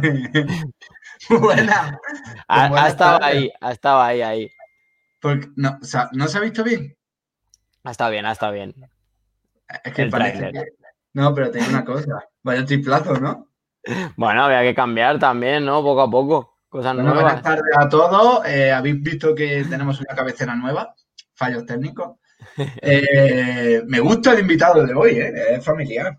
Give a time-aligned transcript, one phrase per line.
[1.28, 1.98] Buena.
[2.48, 4.50] Ha, Buenas ha estado ahí, ha estado ahí, ahí.
[5.20, 6.96] Porque, no, o sea, ¿no se ha visto bien?
[7.84, 8.74] Ha estado bien, ha estado bien.
[9.84, 10.64] Es que El parece que...
[11.14, 12.24] No, pero tengo una cosa.
[12.42, 13.48] Vaya triplazo, ¿no?
[14.16, 15.82] Bueno, había que cambiar también, ¿no?
[15.82, 16.58] Poco a poco.
[16.68, 17.42] Cosas Bueno, buenas nuevas.
[17.42, 18.46] tardes a todos.
[18.46, 20.94] Eh, Habéis visto que tenemos una cabecera nueva.
[21.34, 22.16] Fallos técnicos.
[22.82, 25.32] Eh, me gusta el invitado de hoy, ¿eh?
[25.56, 26.18] Es familiar.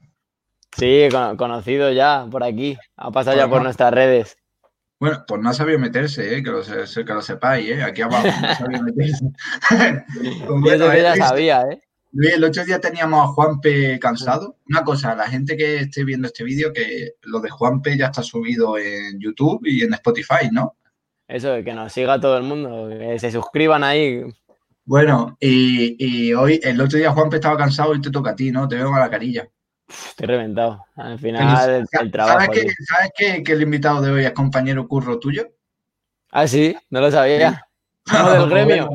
[0.78, 2.78] Sí, con- conocido ya por aquí.
[2.98, 3.64] Ha pasado ya por Bueno.
[3.66, 4.38] nuestras redes.
[5.00, 6.44] Bueno, pues no ha sabido meterse, ¿eh?
[6.44, 7.84] Que lo, que lo sepáis, ¿eh?
[7.84, 9.26] Aquí abajo no ha sabido meterse.
[10.48, 11.80] Pues bueno, que ya sabía, ¿eh?
[12.34, 14.56] El otro día teníamos a Juanpe cansado.
[14.70, 18.24] Una cosa, la gente que esté viendo este vídeo, que lo de Juanpe ya está
[18.24, 20.78] subido en YouTube y en Spotify, ¿no?
[21.28, 24.22] Eso, que nos siga todo el mundo, que se suscriban ahí.
[24.86, 28.50] Bueno, y, y hoy, el otro día Juanpe estaba cansado y te toca a ti,
[28.52, 28.66] ¿no?
[28.68, 29.46] Te veo a la carilla.
[29.88, 30.86] Estoy reventado.
[30.96, 32.40] Al final, el, el trabajo.
[32.40, 32.74] ¿Sabes, que.
[32.86, 35.48] ¿sabes que, que el invitado de hoy es compañero curro tuyo?
[36.32, 37.68] Ah, sí, no lo sabía.
[38.06, 38.90] Somos del gremio.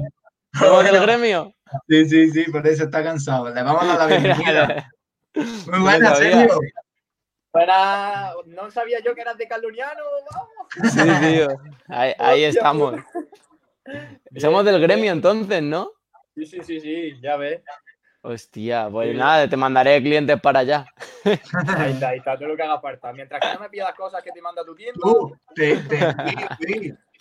[0.53, 1.55] Somos del gremio.
[1.89, 3.49] Sí, sí, sí, por eso está cansado.
[3.55, 4.91] Le vamos a la bienvenida.
[5.35, 6.15] Muy No buena.
[6.17, 6.59] Sergio.
[7.53, 10.93] Buena, no sabía yo que eras de Caluniano, vamos.
[10.93, 11.49] Sí, tío.
[11.89, 12.95] Ahí, ahí estamos.
[14.37, 15.91] Somos del gremio entonces, ¿no?
[16.37, 17.61] Sí, sí, sí, sí, ya ves.
[18.23, 19.17] Hostia, pues Sí.
[19.17, 20.87] nada, te mandaré clientes para allá.
[21.25, 23.13] Ahí está, ahí está, todo lo que haga falta.
[23.15, 25.01] Mientras que no me pidas cosas que te manda tu tienda.
[25.03, 26.15] Tú, te, te-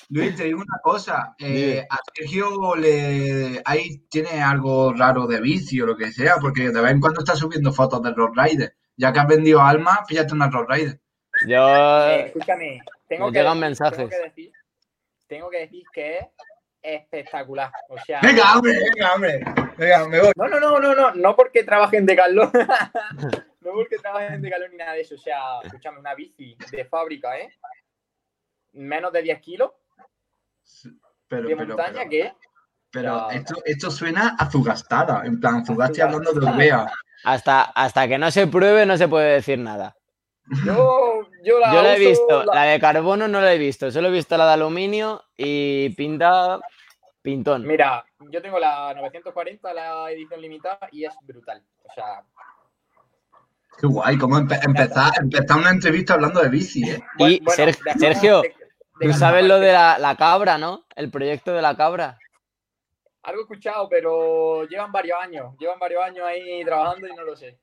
[0.09, 1.35] Luis, te digo una cosa.
[1.39, 6.69] eh, a Sergio le ahí tiene algo raro de vicio o lo que sea, porque
[6.69, 8.75] de vez en cuando está subiendo fotos de Road Rider.
[8.97, 10.99] Ya que has vendido alma, píllate una Road Rider.
[11.47, 11.67] Yo.
[12.09, 13.97] Eh, escúchame, tengo que, llegan mensajes.
[13.97, 14.51] Tengo que, decir,
[15.27, 16.19] tengo que decir que
[16.81, 17.71] espectacular.
[17.89, 19.39] O sea, Venga, hombre, venga, hombre.
[19.77, 20.31] Venga, me voy.
[20.35, 22.51] no, no, no, no, no, no porque trabaje en Decathlon.
[23.61, 25.15] no porque trabaje en Decathlon ni nada de eso.
[25.15, 27.49] O sea, escúchame, una bici de fábrica, ¿eh?
[28.73, 29.71] Menos de 10 kilos
[31.27, 32.33] Pero, de pero, montaña, pero, ¿qué?
[32.91, 35.25] pero esto, esto suena a Zugastada.
[35.25, 36.45] En plan, Zugasti hablando de.
[36.45, 36.85] Urbea.
[37.23, 39.95] Hasta, hasta que no se pruebe, no se puede decir nada.
[40.65, 43.91] Yo, yo la Yo la he visto, la- la de carbono no la he visto,
[43.91, 46.59] solo he visto la de aluminio y pinta
[47.21, 47.65] pintón.
[47.67, 51.63] Mira, yo tengo la 940, la edición limitada, y es brutal.
[51.83, 52.23] O sea,
[53.79, 57.01] Qué guay, cómo empe- empezar, empezar una entrevista hablando de bici, ¿eh?
[57.17, 58.49] Y bueno, Ser- de- Sergio, de-
[58.99, 60.85] de- Tú sabes lo de la, la cabra, ¿no?
[60.95, 62.17] El proyecto de la cabra.
[63.23, 65.55] Algo he escuchado, pero llevan varios años.
[65.59, 67.57] Llevan varios años ahí trabajando y no lo sé.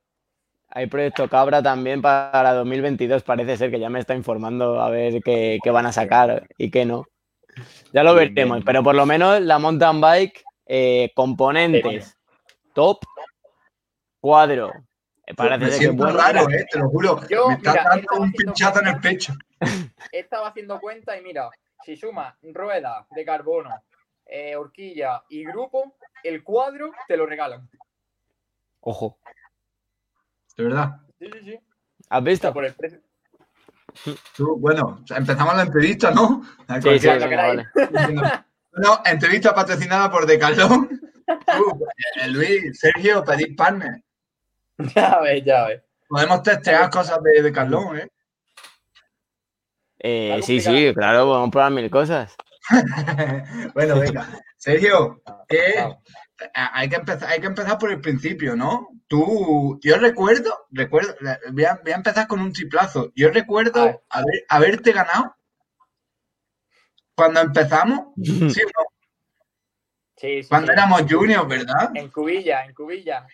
[0.68, 5.22] Hay proyecto cabra también para 2022, parece ser que ya me está informando a ver
[5.22, 7.06] qué, qué van a sacar y qué no.
[7.92, 8.64] Ya lo Bien, veremos, bien.
[8.66, 12.16] pero por lo menos la mountain bike, eh, componentes,
[12.74, 12.98] top,
[14.20, 14.72] cuadro.
[15.26, 16.18] Eh, Parece Me ser que siento bueno.
[16.18, 16.66] raro, ¿eh?
[16.70, 17.20] Te lo juro.
[17.28, 19.32] Yo, me está mira, dando estaba un pinchazo en el pecho.
[20.12, 21.48] He estado haciendo cuenta y mira,
[21.84, 23.70] si suma rueda de carbono,
[24.26, 27.68] eh, horquilla y grupo, el cuadro te lo regalan.
[28.80, 29.18] Ojo,
[30.56, 31.00] De verdad.
[31.18, 31.60] Sí, sí, sí.
[32.08, 32.52] ¿has visto?
[32.52, 33.00] por el precio.
[34.36, 36.42] Tú, bueno, empezamos la entrevista, ¿no?
[36.68, 37.66] A Sí, sí, venga, vale.
[38.78, 41.00] No, entrevista patrocinada por Decathlon.
[41.26, 41.86] Tú,
[42.20, 44.02] eh, Luis, Sergio, pedid partner.
[44.94, 45.82] Ya ves, ya ves.
[46.06, 48.08] Podemos testear cosas de Decathlon, ¿eh?
[49.98, 52.36] Eh, sí, sí, claro, podemos probar mil cosas.
[53.74, 54.28] bueno, venga.
[54.56, 55.96] Sergio, ¿qué?
[56.54, 58.88] Hay que empezar, hay que empezar por el principio, ¿no?
[59.08, 61.14] Tú, yo recuerdo, recuerdo,
[61.52, 63.12] voy a, voy a empezar con un triplazo.
[63.14, 65.34] Yo A recuerdo haber- haberte ganado
[67.14, 68.86] cuando empezamos, sí, o no?
[70.18, 70.72] Sí, sí, cuando sí.
[70.72, 71.90] éramos juniors, ¿verdad?
[71.94, 73.26] En cubilla, en cubilla.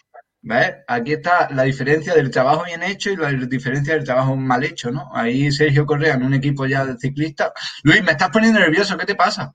[0.44, 0.74] ¿Ves?
[0.88, 4.90] Aquí está la diferencia del trabajo bien hecho y la diferencia del trabajo mal hecho,
[4.90, 5.10] ¿no?
[5.14, 7.52] Ahí Sergio Correa en un equipo ya de ciclistas.
[7.84, 9.54] Luis, me estás poniendo nervioso, ¿qué te pasa?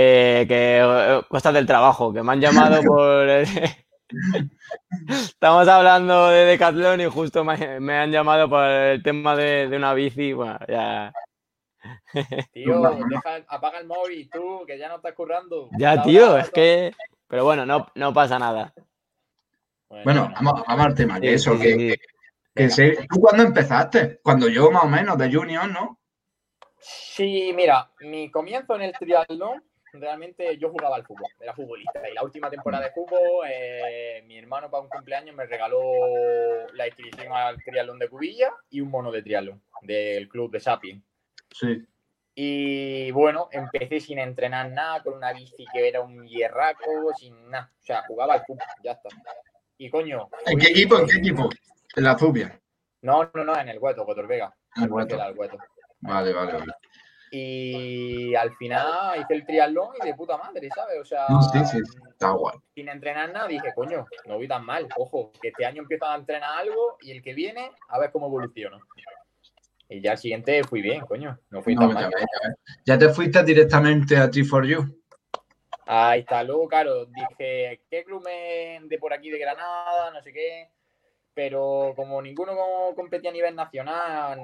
[0.00, 3.28] Eh, que eh, cosas del trabajo, que me han llamado por...
[5.08, 9.76] Estamos hablando de Decathlon y justo me, me han llamado por el tema de, de
[9.76, 10.32] una bici.
[10.32, 11.12] Bueno, ya,
[12.52, 12.80] Tío,
[13.10, 15.68] deja, apaga el móvil, tú, que ya no estás currando.
[15.76, 16.92] ya tío, es que...
[17.26, 18.72] Pero bueno, no, no pasa nada.
[19.88, 21.78] Bueno, vamos, vamos al tema, que Sí, eso, sí, que, sí.
[21.88, 21.96] que-
[22.54, 24.20] que se- ¿Tú cuándo empezaste?
[24.22, 25.98] Cuando yo más o menos, de junior, ¿no?
[26.78, 29.62] Sí, mira, mi comienzo en el triatlón,
[29.92, 32.08] realmente yo jugaba al fútbol, era futbolista.
[32.08, 35.80] Y la última temporada de fútbol, eh, mi hermano para un cumpleaños me regaló
[36.74, 41.02] la inscripción al triatlón de Cubilla y un mono de triatlón del club de Sapien.
[41.50, 41.84] Sí.
[42.34, 47.72] Y bueno, empecé sin entrenar nada, con una bici que era un hierraco, sin nada.
[47.80, 49.08] O sea, jugaba al fútbol, ya está.
[49.76, 50.28] Y coño.
[50.46, 50.98] ¿En qué equipo?
[50.98, 51.48] ¿En qué equipo?
[51.96, 52.60] En la Zubia.
[53.02, 54.54] No, no, no, en el Hueto, Cotor Vega.
[54.76, 55.14] En el Hueto.
[55.16, 55.58] Era el Hueto.
[56.00, 56.72] Vale, vale, vale.
[57.30, 60.96] Y al final hice el triatlón y de puta madre, ¿sabes?
[61.00, 61.78] O sea, No, sí, sí.
[62.10, 62.56] Está guay.
[62.74, 64.88] sin entrenar nada, dije, coño, no voy tan mal.
[64.96, 68.26] Ojo, que este año empiezo a entrenar algo y el que viene, a ver cómo
[68.26, 68.80] evoluciono.
[69.88, 71.38] Y ya el siguiente fui bien, coño.
[71.50, 72.10] No fui No, tan ya, mal.
[72.14, 72.56] ves, ya, ves.
[72.84, 74.94] Ya te fuiste directamente a T4U.
[75.86, 76.42] Ahí está.
[76.42, 80.10] Luego, claro, dije, ¿qué club me de por aquí de Granada?
[80.12, 80.68] No sé qué.
[81.38, 82.56] Pero como ninguno
[82.96, 84.40] competía a nivel nacional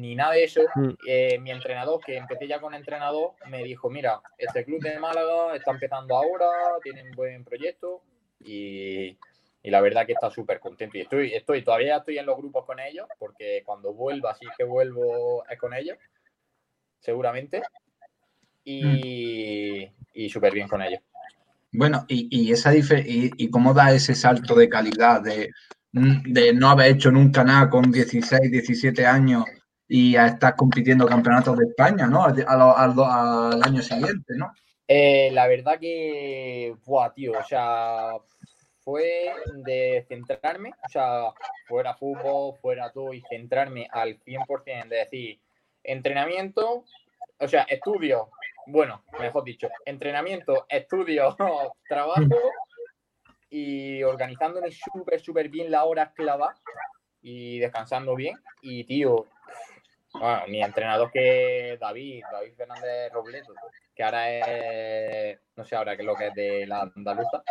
[0.00, 0.90] ni nada de eso, Mm.
[1.04, 5.56] eh, mi entrenador, que empecé ya con entrenador, me dijo, mira, este club de Málaga
[5.56, 6.46] está empezando ahora,
[6.84, 8.00] tienen buen proyecto
[8.44, 9.18] y,
[9.60, 10.96] y la verdad que está súper contento.
[10.96, 14.62] Y estoy, estoy, todavía estoy en los grupos con ellos, porque cuando vuelva, sí que
[14.62, 15.98] vuelvo, es con ellos,
[17.00, 17.60] seguramente.
[18.62, 21.00] Y, y súper bien con ellos.
[21.72, 25.50] Bueno, y, y esa dife- y, y cómo da ese salto de calidad de,
[25.96, 29.44] de no haber hecho nunca nada con 16, 17 años
[29.88, 32.24] y a estar compitiendo campeonatos de España, ¿no?
[32.24, 34.52] Al, al- al- año siguiente, ¿no?
[34.88, 38.12] Eh, la verdad que, buah, tío, o sea,
[38.80, 39.32] fue
[39.64, 41.32] de centrarme, o sea,
[41.66, 45.40] fuera fútbol, fuera todo, y centrarme al 100% de decir,
[45.82, 46.84] entrenamiento,
[47.38, 48.28] o sea, estudio,
[48.66, 51.34] bueno, mejor dicho, entrenamiento, estudio,
[51.88, 52.36] trabajo,
[53.50, 56.54] y organizándome súper, súper bien la hora clava
[57.22, 59.26] y descansando bien, y tío,
[60.12, 63.54] bueno, mi entrenador que es David, David Fernández Robleto,
[63.94, 67.42] que ahora es, no sé ahora qué es lo que es de la andaluza,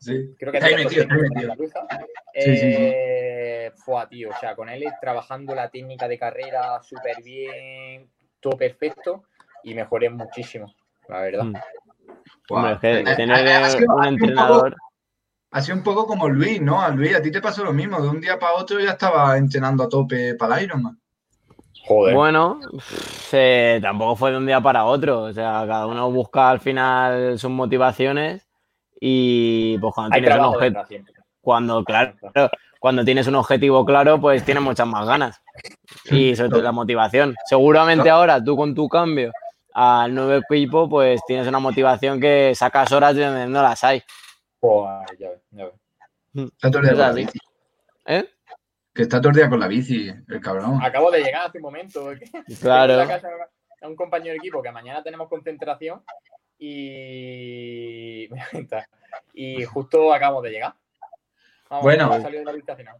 [0.00, 0.34] Sí.
[0.36, 1.06] creo que es Está ahí de metido,
[1.36, 1.86] andaluza.
[2.34, 2.90] Sí, sí, sí.
[2.94, 8.10] Eh, fue, tío, o sea, con él trabajando la técnica de carrera súper bien,
[8.40, 9.24] todo perfecto,
[9.62, 10.74] y mejoré muchísimo,
[11.08, 11.44] la verdad.
[11.44, 11.54] Mm.
[12.50, 14.76] Hombre, es que Eh, tener sido- un entrenador.
[15.52, 16.80] Ha sido un poco como Luis, ¿no?
[16.80, 18.00] A Luis, a ti te pasó lo mismo.
[18.00, 20.98] De un día para otro ya estaba entrenando a tope para el Ironman.
[21.86, 22.14] Joder.
[22.14, 22.60] Bueno,
[23.28, 25.22] se- tampoco fue de un día para otro.
[25.24, 28.46] O sea, cada uno busca al final sus motivaciones
[29.00, 30.84] y pues cuando Hay tienes un objetivo,
[31.40, 32.14] cuando, claro,
[32.78, 35.42] cuando tienes un objetivo claro, pues tienes muchas más ganas.
[36.10, 37.34] Y sobre todo la motivación.
[37.46, 39.32] Seguramente ahora tú con tu cambio
[39.74, 44.02] al nuevo equipo, pues tienes una motivación que sacas horas de donde no las hay.
[44.62, 45.74] Ya ya ves.
[46.34, 47.38] Está todo el día Es con la bici.
[48.06, 48.28] ¿Eh?
[48.94, 50.78] Que está todo el día con la bici, el cabrón.
[50.82, 52.10] Acabo de llegar hace un momento.
[52.46, 53.00] que- Claro.
[53.00, 56.02] a un compañero de equipo que mañana tenemos concentración
[56.58, 58.28] y
[59.34, 60.74] y justo acabamos de llegar.
[61.68, 62.08] Vamos, Bueno.
[62.18, 62.96] de la.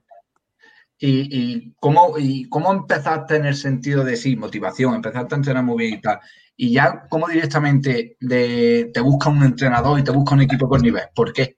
[0.98, 4.94] ¿Y, y cómo, ¿Y cómo empezaste en el sentido de sí, motivación?
[4.94, 6.20] Empezaste a entrenar muy bien y tal.
[6.56, 10.82] Y ya, ¿cómo directamente de- te busca un entrenador y te busca un equipo con
[10.82, 11.04] nivel?
[11.14, 11.56] ¿Por qué?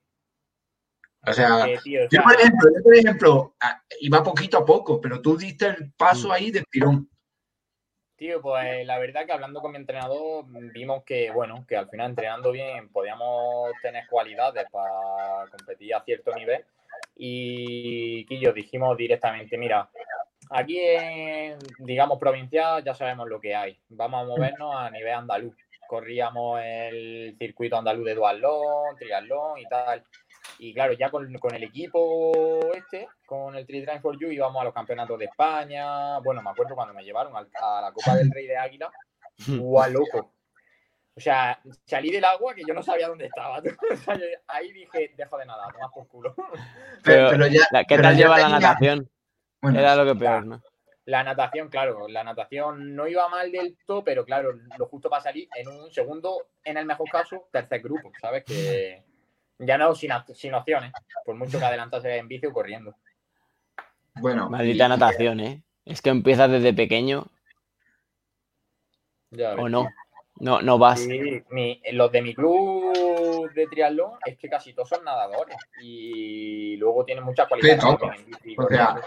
[1.26, 5.00] O sea, Eh, tío, yo por ejemplo, yo, por ejemplo, ah, iba poquito a poco,
[5.00, 7.08] pero tú diste el paso ahí del tirón.
[8.16, 12.10] Tío, pues la verdad que hablando con mi entrenador vimos que, bueno, que al final
[12.10, 16.64] entrenando bien podíamos tener cualidades para competir a cierto nivel.
[17.16, 19.90] Y Quillo dijimos directamente, mira,
[20.50, 23.78] aquí en, digamos, provincial ya sabemos lo que hay.
[23.88, 25.54] Vamos a movernos a nivel andaluz.
[25.86, 30.02] Corríamos el circuito andaluz de duatlón, triatlón y tal.
[30.58, 34.64] Y claro, ya con, con el equipo este, con el Tri for You, íbamos a
[34.64, 36.18] los campeonatos de España.
[36.20, 38.90] Bueno, me acuerdo cuando me llevaron a, la Copa del Rey de Águila.
[39.46, 40.32] ¡Guau, loco!
[41.16, 43.62] O sea, salí del agua que yo no sabía dónde estaba.
[43.92, 46.34] O sea, yo ahí dije, dejo de nadar, más por culo.
[47.02, 49.08] Pero, ya, ¿Qué pero tal ya lleva la natación?
[49.64, 50.62] Bueno, Era lo que peor, ¿no?
[51.06, 55.22] La natación, claro, la natación no iba mal del todo, pero claro, lo justo para
[55.22, 58.44] salir en un segundo, en el mejor caso, tercer grupo, ¿sabes?
[58.44, 59.02] Que
[59.58, 60.92] ya no sin, sin opciones,
[61.24, 62.94] por mucho que adelantase en bici o corriendo.
[64.16, 65.62] bueno, Maldita y- natación, ¿eh?
[65.84, 67.26] Es que empiezas desde pequeño
[69.30, 69.88] Ya o no.
[70.36, 71.00] No, no vas.
[71.00, 76.76] Sí, mi- los de mi club de triatlón es que casi todos son nadadores y
[76.76, 77.84] luego tienen muchas cualidades.
[78.58, 79.00] O sea.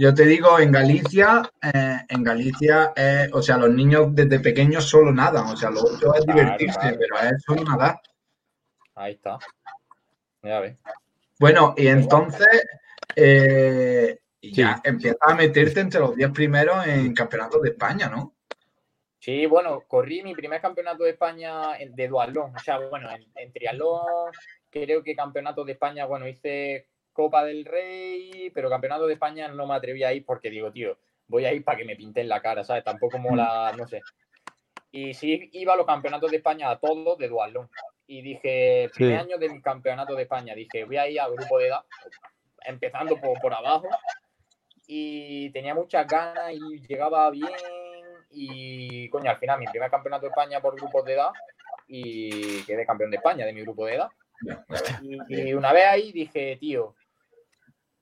[0.00, 4.86] Yo te digo, en Galicia, eh, en Galicia, eh, o sea, los niños desde pequeños
[4.86, 8.00] solo nadan, o sea, lo otro es divertirse, pero es solo nadar.
[8.94, 9.38] Ahí está.
[10.42, 10.78] Ya ves.
[11.38, 12.66] Bueno, y entonces
[13.14, 18.32] eh, ya empiezas a meterte entre los 10 primeros en campeonatos de España, ¿no?
[19.18, 22.56] Sí, bueno, corrí mi primer campeonato de España de dualón.
[22.56, 24.32] O sea, bueno, en, en triatlón,
[24.70, 26.86] creo que campeonato de España, bueno, hice
[27.20, 30.96] Copa del Rey, pero campeonato de España no me atreví a ir porque digo, tío,
[31.28, 32.82] voy a ir para que me pinten la cara, ¿sabes?
[32.82, 34.00] Tampoco mola, no sé.
[34.90, 37.68] Y sí iba a los campeonatos de España a todos de dualón.
[38.06, 41.68] Y dije, primer año del campeonato de España, dije, voy a ir a grupo de
[41.68, 41.84] edad,
[42.64, 43.88] empezando por, por abajo.
[44.86, 47.52] Y tenía muchas ganas y llegaba bien.
[48.30, 51.30] Y, coño, al final, mi primer campeonato de España por grupos de edad
[51.86, 54.08] y quedé campeón de España de mi grupo de edad.
[55.28, 56.94] Y, una vez ahí dije, tío,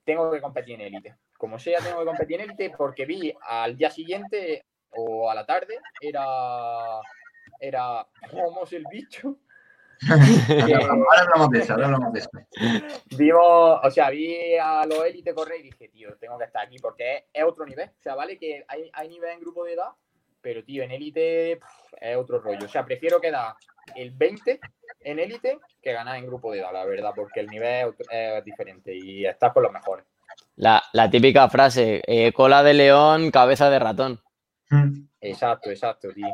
[0.09, 1.17] tengo que competir en élite.
[1.37, 5.45] Como sea, tengo que competir en élite porque vi al día siguiente o a la
[5.45, 6.25] tarde, era,
[7.59, 8.07] era,
[8.63, 9.37] es el bicho.
[10.09, 12.29] ahora hablamos de eso, ahora hablamos de eso.
[13.17, 16.79] Vimos, o sea, vi a los élites correr y dije, tío, tengo que estar aquí
[16.79, 17.89] porque es, otro nivel.
[17.89, 19.91] O sea, vale que hay, hay nivel en grupo de edad,
[20.41, 21.59] pero tío, en élite
[22.01, 22.65] es otro rollo.
[22.65, 23.53] O sea, prefiero quedar
[23.95, 24.59] el 20
[25.01, 28.95] en élite que ganar en grupo de edad, la verdad, porque el nivel es diferente
[28.95, 30.05] y estás con los mejores.
[30.55, 34.21] La, típica frase, eh, cola de león, cabeza de ratón.
[34.69, 35.07] Mm.
[35.21, 36.27] Exacto, exacto, tío.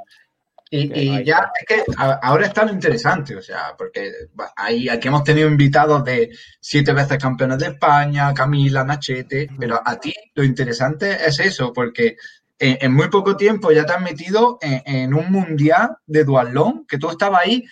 [0.71, 4.11] Y, ya es que ahora está lo interesante, o sea, porque
[4.55, 9.99] ahí, aquí hemos tenido invitados de siete veces campeones de España, Camila, Nachete, pero a
[9.99, 12.17] ti lo interesante es eso, porque
[12.57, 17.09] en, muy poco tiempo ya te has metido en, un mundial de dualón, que tú
[17.09, 17.63] estabas ahí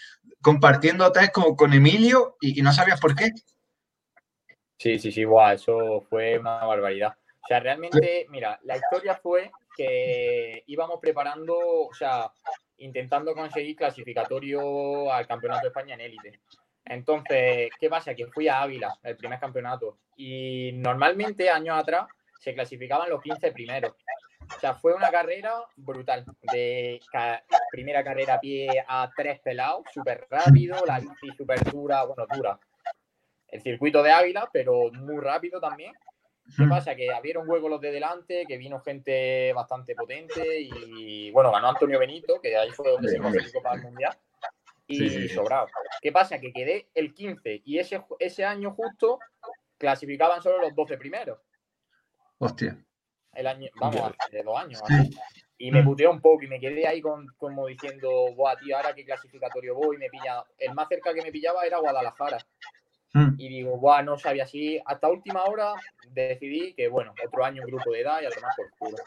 [0.44, 3.32] compartiendo test con, con Emilio y, no sabías por qué.
[4.78, 7.16] Sí, sí, sí, guau, eso fue una barbaridad.
[7.44, 12.32] O sea, realmente, mira, la historia fue que íbamos preparando, o sea,
[12.78, 16.42] intentando conseguir clasificatorio al Campeonato de España en élite.
[16.86, 18.14] Entonces, ¿qué pasa?
[18.14, 22.08] Que fui a Ávila, el primer campeonato, y normalmente años atrás
[22.40, 23.94] se clasificaban los 15 primeros.
[24.56, 26.26] O sea, fue una carrera brutal.
[26.42, 27.00] De
[27.72, 32.60] primera carrera a pie a tres pelados, súper rápido, la bici súper dura, bueno, dura.
[33.48, 35.94] El circuito de Ávila, pero muy rápido también.
[36.58, 36.96] ¿Qué pasa?
[36.96, 42.00] Que abrieron hueco los de delante, que vino gente bastante potente y, bueno, ganó Antonio
[42.00, 44.18] Benito, que ahí fue donde se clasificó para el Mundial.
[44.88, 45.68] Y sobrado.
[46.02, 46.40] ¿Qué pasa?
[46.40, 49.20] Que quedé el 15 y ese, ese año justo
[49.78, 51.40] clasificaban solo los 12 primeros.
[52.38, 52.78] Hostia.
[53.34, 54.82] El año, vamos, hace dos años.
[55.58, 58.94] Y me puteó un poco y me quedé ahí con, como diciendo, buah, tío, ahora
[58.94, 60.44] qué clasificatorio voy, me pilla.
[60.58, 62.38] El más cerca que me pillaba era Guadalajara.
[63.14, 63.36] Hmm.
[63.38, 64.82] Y digo, buah, no sabía si.
[64.86, 65.74] Hasta última hora
[66.10, 68.98] decidí que, bueno, otro año grupo de edad y a tomar por culo.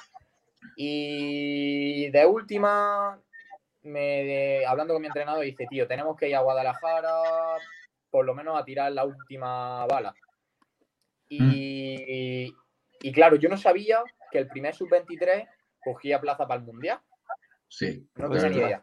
[0.76, 3.20] Y de última,
[3.82, 7.12] me, hablando con mi entrenador, dice, tío, tenemos que ir a Guadalajara
[8.10, 10.14] por lo menos a tirar la última bala.
[11.28, 12.56] Y, hmm.
[13.02, 15.48] y claro, yo no sabía que el primer sub-23
[15.82, 17.00] cogía plaza para el Mundial.
[17.68, 18.08] Sí.
[18.16, 18.82] No tenía ni idea.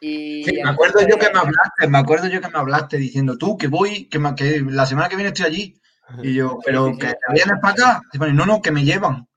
[0.00, 3.56] Y me acuerdo yo que me hablaste, me acuerdo yo que me hablaste diciendo tú
[3.56, 5.80] que voy, que, la semana que viene estoy allí.
[6.22, 8.00] Y yo, pero que te vienes para acá.
[8.32, 9.28] no, no, que me llevan.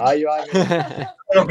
[0.00, 0.52] Ay, vale.
[1.34, 1.46] no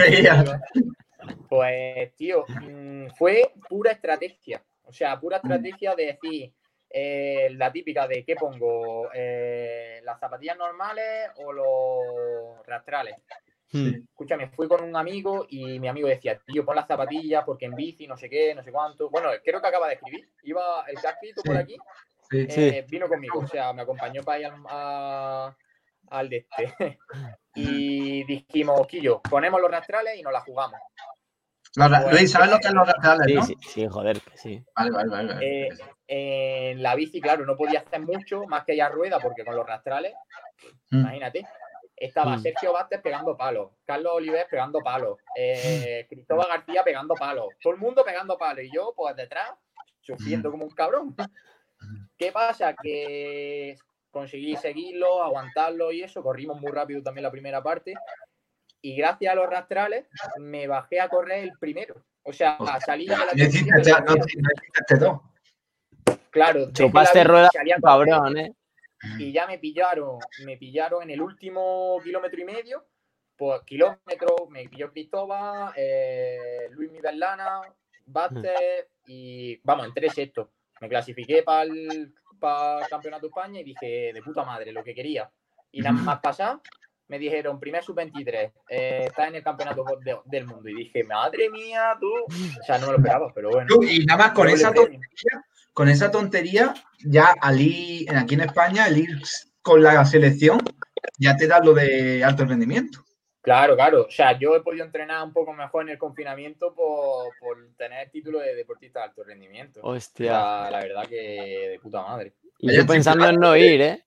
[1.49, 4.63] Pues, tío, mm, fue pura estrategia.
[4.83, 6.53] O sea, pura estrategia de decir
[6.89, 13.15] eh, la típica de qué pongo, eh, las zapatillas normales o los rastrales.
[13.71, 13.89] Hmm.
[14.09, 17.75] Escúchame, fui con un amigo y mi amigo decía, tío, pon las zapatillas porque en
[17.75, 19.09] bici, no sé qué, no sé cuánto.
[19.09, 20.29] Bueno, creo que acaba de escribir.
[20.43, 21.77] Iba el que por aquí,
[22.31, 25.55] eh, vino conmigo, o sea, me acompañó para ir al,
[26.09, 26.99] al de este.
[27.55, 30.79] y dijimos, Quillo, ponemos los rastrales y nos la jugamos.
[31.75, 33.45] Luis, ¿sabes lo que es los rastrales?
[33.45, 34.63] Sí, sí, joder, sí.
[34.75, 35.67] Vale, vale, vale.
[35.67, 35.69] Eh,
[36.07, 39.65] en la bici, claro, no podía hacer mucho más que ya rueda porque con los
[39.65, 40.13] rastrales,
[40.91, 40.99] hmm.
[40.99, 41.47] imagínate.
[41.95, 42.41] Estaba mm.
[42.41, 47.79] Sergio Vázquez pegando palos, Carlos Oliver pegando palos, eh, Cristóbal García pegando palos, todo el
[47.79, 49.51] mundo pegando palos y yo pues detrás
[50.01, 51.15] sufriendo como un cabrón.
[52.17, 52.75] ¿Qué pasa?
[52.81, 53.77] Que
[54.09, 57.93] conseguí seguirlo, aguantarlo y eso, corrimos muy rápido también la primera parte
[58.83, 60.05] y gracias a los rastrales
[60.37, 61.95] me bajé a correr el primero.
[62.21, 63.31] O sea, a salir de la...
[66.29, 67.49] Claro, chupaste rueda,
[67.81, 68.53] cabrón, ¿eh?
[69.19, 72.85] y ya me pillaron, me pillaron en el último kilómetro y medio,
[73.37, 77.61] pues kilómetro, me pilló Cristóbal, eh, Luis Midalana,
[78.05, 80.47] Baster y vamos, en tres estos.
[80.81, 82.13] Me clasifiqué para el,
[82.89, 85.31] Campeonato de España y dije, de puta madre, lo que quería.
[85.71, 86.59] Y nada más pasar,
[87.07, 90.69] me dijeron, primer sub-23, eh, está en el campeonato de- del mundo.
[90.69, 92.11] Y dije, madre mía, tú.
[92.11, 93.67] O sea, no me lo esperaba, pero bueno.
[93.67, 96.73] Tú, Y nada más con esa tontería, con esa tontería,
[97.05, 99.09] ya al ir, aquí en España, al ir
[99.61, 100.59] con la selección,
[101.19, 102.99] ya te da lo de alto rendimiento.
[103.41, 104.03] Claro, claro.
[104.03, 108.05] O sea, yo he podido entrenar un poco mejor en el confinamiento por, por tener
[108.05, 109.81] el título de deportista de alto rendimiento.
[109.83, 112.33] O sea, la verdad que de puta madre.
[112.59, 114.05] Y yo pensando en no ir, ¿eh?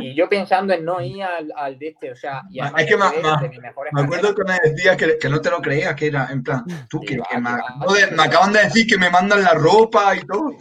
[0.00, 2.88] Y yo pensando en no ir al, al de este, o sea, y además Es
[2.88, 6.06] que mis mejores Me acuerdo que me decías que, que no te lo creías, que
[6.06, 7.56] era en plan, tú, Sí, que, va, que me, va.
[7.58, 10.56] acabo de- me acaban de decir que me mandan la ropa y todo.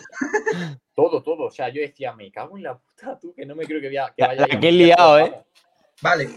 [0.94, 1.46] Todo, todo.
[1.46, 3.88] O sea, yo decía, me cago en la puta, tú, que no me creo que,
[3.88, 5.30] vaya- que vaya liado, ¿eh?
[5.32, 5.46] vamos.
[6.02, 6.30] Vale.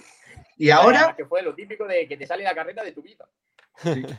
[0.56, 3.02] Y ahora, Además, Que fue lo típico de que te sale la carrera de tu
[3.02, 3.26] vida.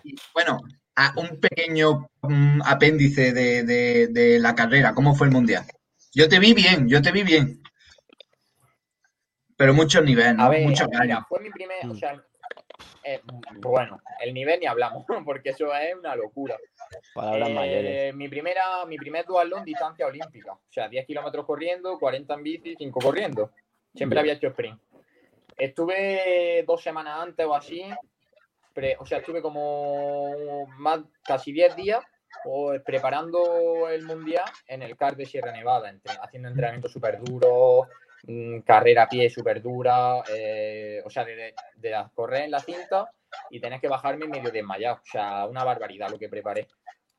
[0.04, 0.60] y, bueno,
[0.98, 5.64] a un pequeño mm, apéndice de, de- de la carrera, ¿cómo fue el mundial?
[6.14, 7.62] Yo te vi bien, yo te vi bien.
[9.58, 10.44] Pero muchos niveles, ¿no?
[10.44, 11.20] A ver, Muchos mira, años.
[11.30, 11.96] fue mi primer, o Mm.
[11.96, 12.22] sea,
[13.04, 13.22] eh,
[13.60, 16.58] bueno, el nivel ni hablamos, porque eso es una locura.
[17.14, 18.16] Palabras Eh, mayores.
[18.16, 22.76] Mi primera, mi primer duatlón distancia olímpica, o sea, 10 kilómetros corriendo, 40 en bici,
[22.78, 23.52] 5 corriendo.
[23.96, 24.20] Siempre Bien.
[24.24, 24.82] había hecho sprint.
[25.58, 27.82] Estuve dos semanas antes o así,
[28.74, 32.04] pre- o sea, estuve como más, casi 10 días
[32.44, 37.88] o, preparando el mundial en el CAR de Sierra Nevada, entre- haciendo entrenamientos súper duros,
[38.66, 43.10] carrera a pie súper dura, eh, o sea, de, de- de correr en la cinta
[43.50, 46.68] y tenés que bajarme medio desmayado, o sea, una barbaridad lo que preparé.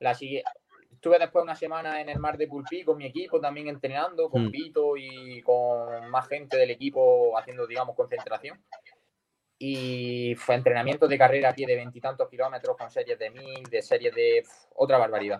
[0.00, 0.42] La sigui-
[0.92, 4.46] Estuve después una semana en el mar de Pulpí con mi equipo también entrenando, con
[4.46, 4.50] Mm.
[4.50, 8.58] Vito y con más gente del equipo haciendo, digamos, concentración.
[9.58, 13.82] Y fue entrenamiento de carrera a pie de veintitantos kilómetros con series de mil, de
[13.82, 15.38] series de pf, otra barbaridad.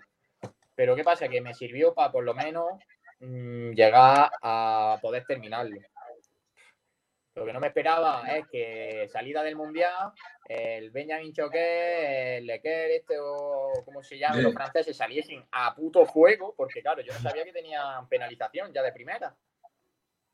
[0.75, 1.27] Pero ¿qué pasa?
[1.29, 2.67] Que me sirvió para por lo menos
[3.21, 5.77] llegar a poder terminarlo.
[7.35, 10.11] Lo que no me esperaba es que salida del mundial,
[10.49, 16.07] el Benjamin Choquet, el Lequer, este o como se llama, los franceses saliesen a puto
[16.07, 19.35] fuego, porque claro, yo no sabía que tenían penalización ya de primera.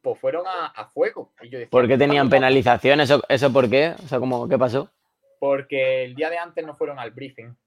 [0.00, 1.32] Pues fueron a, a fuego.
[1.42, 3.00] Y yo decía, ¿Por qué tenían "Puta, penalización?
[3.00, 3.94] ¿Eso, ¿Eso por qué?
[4.04, 4.88] O sea, ¿cómo, ¿qué pasó?
[5.40, 7.58] Porque el día de antes no fueron al briefing y te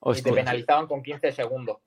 [0.00, 0.32] Hostia.
[0.34, 1.78] penalizaban con 15 segundos.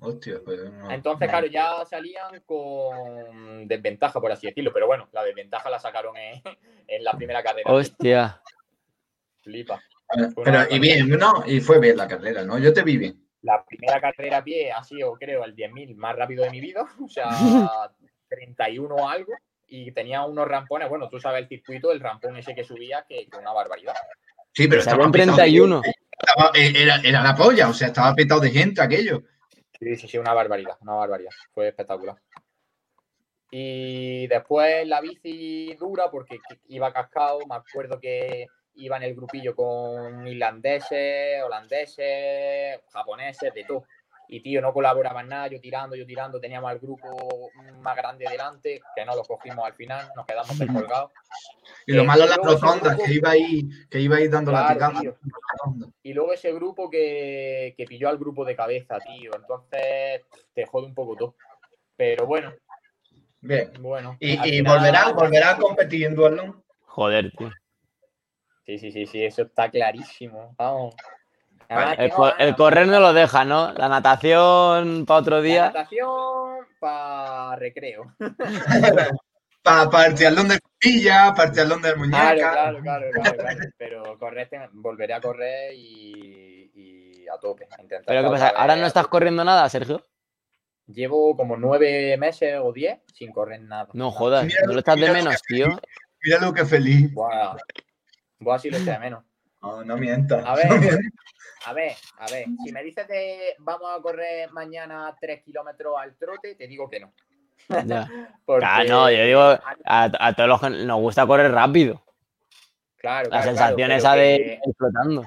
[0.00, 0.90] Hostia, pues no.
[0.90, 4.72] Entonces, claro, ya salían con desventaja, por así decirlo.
[4.72, 6.42] Pero bueno, la desventaja la sacaron en,
[6.88, 7.70] en la primera carrera.
[7.72, 8.40] Hostia.
[9.42, 9.82] Flipa.
[10.44, 11.42] Pero, y bien, ¿no?
[11.46, 12.58] Y fue bien la carrera, ¿no?
[12.58, 13.20] Yo te vi bien.
[13.42, 16.86] La primera carrera a pie ha sido, creo, el 10.000 más rápido de mi vida.
[17.02, 17.28] O sea,
[18.28, 19.32] 31 o algo.
[19.66, 20.88] Y tenía unos rampones.
[20.88, 23.94] Bueno, tú sabes el circuito, el rampón ese que subía, que, que una barbaridad.
[24.52, 25.82] Sí, pero petado de 31.
[25.82, 25.98] gente.
[26.16, 29.22] Estaba- eh, era, era la polla, o sea, estaba petado de gente aquello.
[29.78, 31.32] Sí, sí, sí, una barbaridad, una barbaridad.
[31.52, 32.16] Fue espectacular.
[33.50, 37.40] Y después la bici dura porque iba cascado.
[37.48, 43.84] Me acuerdo que iba en el grupillo con irlandeses, holandeses, japoneses, de todo.
[44.26, 48.80] Y tío, no colaboraban nada, yo tirando, yo tirando, teníamos al grupo más grande delante,
[48.96, 51.12] que no lo cogimos al final, nos quedamos descolgados.
[51.86, 54.68] Y lo Eh, malo las rotondas, grupo- que iba ahí, que iba ahí dando Claro,
[54.80, 55.00] latigazos.
[55.00, 55.16] tío.
[56.02, 59.30] Y luego ese grupo que, que pilló al grupo de cabeza, tío.
[59.36, 60.22] Entonces
[60.54, 61.36] te jode un poco todo.
[61.96, 62.52] Pero bueno,
[63.40, 63.70] Bien.
[63.80, 64.16] bueno.
[64.20, 66.64] Y, y final- volverá, volverá a competir en duatlón.
[66.86, 67.50] Joder, tío.
[68.64, 70.54] Sí, sí, sí, sí, eso está clarísimo.
[70.56, 70.94] Vamos.
[71.76, 72.10] Además, El,
[72.54, 73.72] co- correr no lo deja, ¿no?
[73.74, 75.64] La natación para otro La día.
[75.66, 78.14] natación para recreo.
[79.62, 82.34] Para el triatlón de costilla, para el triatlón de muñeca.
[82.36, 83.58] Claro, claro, claro, claro, claro.
[83.78, 87.66] Pero correr, volveré a correr y, y a tope.
[87.70, 88.48] a intentar Pero ¿qué pasa?
[88.50, 90.04] ¿Ahora no estás corriendo nada, Sergio?
[90.86, 93.88] Llevo como nueve meses o diez sin correr nada.
[93.94, 94.46] No jodas.
[94.66, 95.68] ¿No lo- estás de menos, tío?
[96.22, 97.10] Mira lo que feliz.
[97.14, 97.56] Buah,
[98.40, 99.24] buah, sí lo eché de menos.
[99.64, 100.44] No, no mientas.
[100.46, 100.68] A ver.
[100.68, 101.00] no mientas.
[101.66, 106.14] A ver, a ver, si me dices de vamos a correr mañana 3 kilómetros al
[106.16, 107.12] trote, te digo que no.
[107.86, 108.06] Ya.
[108.44, 112.02] Porque- Ah, no, yo digo, a, a todos los que nos gusta correr rápido.
[112.98, 115.24] claro, La claro, sensación claro, esa de que ir flotando.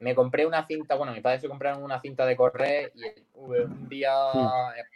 [0.00, 3.02] Me compré una cinta, bueno, mis padres se compraron una cinta de correr y
[3.34, 4.48] un día Hmm.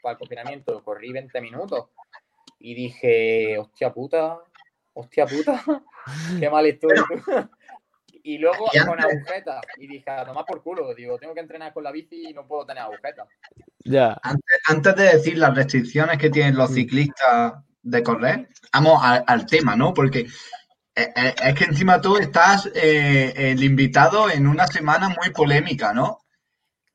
[0.03, 1.89] para el confinamiento corrí 20 minutos
[2.59, 4.39] y dije, hostia puta,
[4.93, 5.61] hostia puta,
[6.39, 6.91] qué mal estoy.
[8.25, 9.61] Y luego Y con antes- agujetas.
[9.79, 10.95] Y dije, a tomar por culo.
[10.95, 13.29] Digo, tengo que entrenar con la bici y no puedo tener agujetas.
[13.85, 14.17] Ya.
[14.23, 16.75] Antes, antes de decir las restricciones que tienen los Mm.
[16.75, 19.93] ciclistas de correr, vamos al, al tema, ¿no?
[19.93, 20.21] Porque
[20.95, 25.93] eh, eh, es que encima tú estás eh, el invitado en una semana muy polémica,
[25.93, 26.19] ¿no?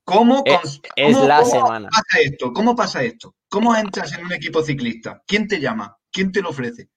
[0.06, 1.90] ¿Cómo, Es cómo- la cómo semana.
[1.90, 2.54] pasa esto?
[2.54, 3.36] ¿Cómo pasa esto?
[3.50, 5.22] ¿Cómo entras en un equipo ciclista?
[5.28, 5.98] ¿Quién te llama?
[6.12, 6.88] ¿Quién te lo ofrece?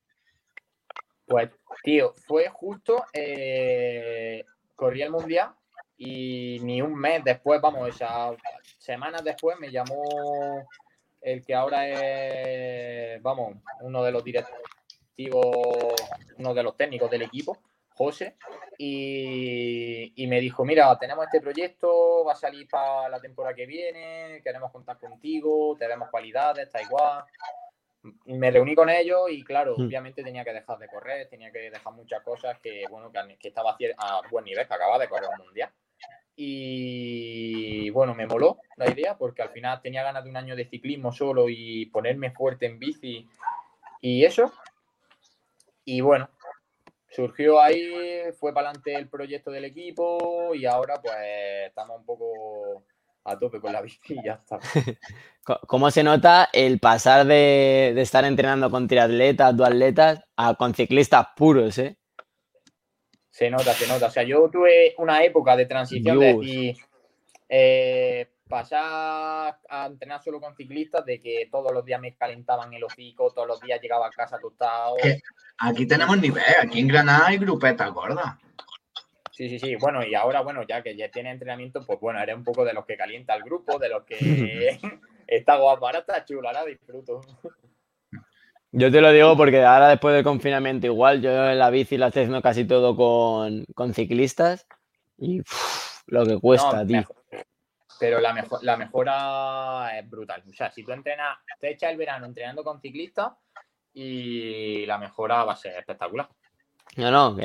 [1.27, 1.51] Pues,
[1.83, 5.51] tío, fue justo, eh, corrí el mundial
[5.97, 8.37] y ni un mes después, vamos, esas
[8.79, 10.67] semanas después me llamó
[11.21, 15.47] el que ahora es, vamos, uno de los directivos,
[16.39, 17.59] uno de los técnicos del equipo,
[17.95, 18.37] José,
[18.79, 23.67] y, y, me dijo, mira, tenemos este proyecto, va a salir para la temporada que
[23.67, 27.25] viene, queremos contar contigo, tenemos cualidades, está igual.
[28.25, 29.87] Me reuní con ellos y claro, mm.
[29.87, 33.49] obviamente tenía que dejar de correr, tenía que dejar muchas cosas que, bueno, que, que
[33.49, 35.71] estaba a buen nivel, que acababa de correr un mundial.
[36.37, 40.65] Y bueno, me moló la idea porque al final tenía ganas de un año de
[40.65, 43.29] ciclismo solo y ponerme fuerte en bici
[44.01, 44.51] y eso.
[45.85, 46.31] Y bueno,
[47.11, 51.15] surgió ahí, fue para adelante el proyecto del equipo y ahora pues
[51.67, 52.85] estamos un poco
[53.25, 54.59] a tope con la bici y ya está.
[55.67, 61.79] ¿Cómo se nota el pasar de, estar entrenando con triatletas, duatletas, a con ciclistas puros,
[61.79, 61.97] eh?
[63.31, 64.07] Se nota, se nota.
[64.07, 66.77] O sea, yo tuve una época de transición de decir,
[67.49, 72.85] eh, pasar a entrenar solo con ciclistas, de que todos los días me calentaban el
[72.85, 74.97] hocico, todos los días llegaba a casa tostado.
[75.59, 78.39] Aquí tenemos nivel, aquí en Granada hay grupeta gorda.
[79.41, 79.75] Sí, sí, sí.
[79.77, 82.75] Bueno, y ahora, bueno, ya que ya tiene entrenamiento, pues bueno, eres un poco de
[82.75, 84.79] los que calienta el grupo, de los que
[85.27, 87.23] está guapa, está chula, la disfruto.
[88.71, 92.09] Yo te lo digo porque ahora después del confinamiento igual, yo en la bici la
[92.09, 94.67] estoy haciendo casi todo con, ciclistas
[95.17, 95.41] y
[96.09, 97.05] lo que cuesta, tío.
[97.99, 100.45] pero la, mejor, la mejora es brutal.
[100.51, 103.33] O sea, si tú entrenas, te echas el verano entrenando con ciclistas
[103.95, 106.29] y la mejora va a ser espectacular.
[106.97, 107.37] No, no,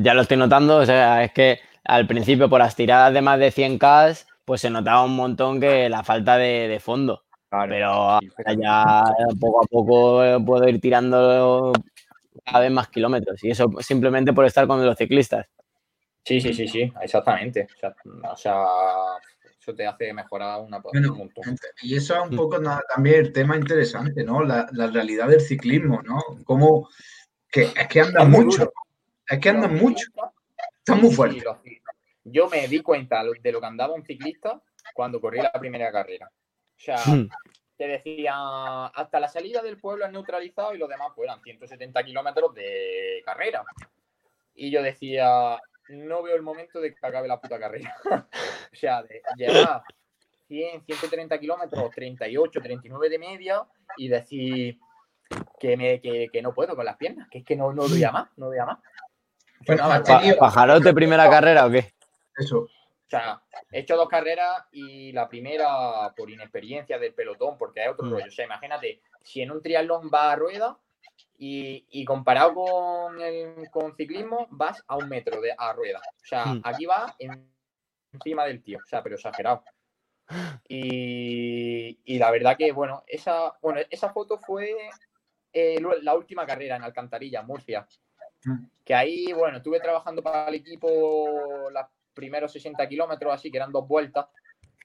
[0.00, 0.78] ya lo estoy notando.
[0.78, 4.70] O sea, es que al principio por las tiradas de más de 100K, pues se
[4.70, 8.18] notaba un montón que la falta de fondo pero
[8.58, 9.04] ya
[9.40, 11.72] poco a poco puedo ir tirando
[12.44, 13.42] cada vez más kilómetros.
[13.44, 15.46] Y eso simplemente por estar con los ciclistas.
[16.24, 17.68] Sí, sí, sí, sí, exactamente.
[18.30, 18.64] O sea,
[19.60, 21.56] eso te hace mejorar una un montón.
[21.82, 22.60] Y eso es un poco
[22.94, 24.42] también el tema interesante, ¿no?
[24.42, 26.20] La, realidad del ciclismo, ¿no?
[26.44, 26.88] Como
[27.48, 28.72] que es que andan mucho.
[29.28, 30.06] Es que andan mucho.
[30.78, 31.44] Están muy fuertes.
[32.24, 34.60] Yo me di cuenta de lo que andaba un ciclista
[34.94, 36.28] cuando corrí la primera carrera.
[36.28, 37.28] O sea, hmm.
[37.76, 42.02] te decía, hasta la salida del pueblo es neutralizado y los demás pues eran 170
[42.04, 43.64] kilómetros de carrera.
[44.54, 47.94] Y yo decía, no veo el momento de que acabe la puta carrera.
[48.72, 49.82] o sea, de llegar
[50.48, 54.78] 100, 130 kilómetros, 38, 39 de media y decir
[55.58, 58.04] que, me, que, que, no puedo con las piernas, que es que no, no doy
[58.04, 58.78] a más, no doy a más.
[60.38, 61.92] ¿Pajarote primera carrera o qué?
[62.36, 62.58] Eso.
[63.06, 67.88] O sea, he hecho dos carreras y la primera por inexperiencia del pelotón, porque hay
[67.88, 68.10] otro mm.
[68.10, 68.26] rollo.
[68.26, 70.78] O sea, imagínate, si en un triatlón vas a rueda
[71.38, 76.00] y, comparado con el con ciclismo, vas a un metro de, a rueda.
[76.00, 76.62] O sea, mm.
[76.64, 77.14] aquí vas
[78.12, 78.78] encima del tío.
[78.78, 79.62] O sea, pero exagerado.
[80.68, 84.74] Y, la verdad que, bueno, esa, bueno, esa foto fue
[85.52, 87.86] eh, la última carrera en Alcantarilla, Murcia.
[88.84, 93.72] Que ahí, bueno, estuve trabajando para el equipo las primeros 60 kilómetros, así que eran
[93.72, 94.26] dos vueltas.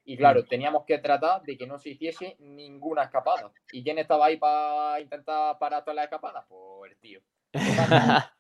[0.04, 0.48] Y claro, mm.
[0.48, 3.52] teníamos que tratar de que no se hiciese ninguna escapada.
[3.72, 6.46] ¿Y quién estaba ahí para intentar parar todas las escapadas?
[6.48, 7.22] Pues el tío.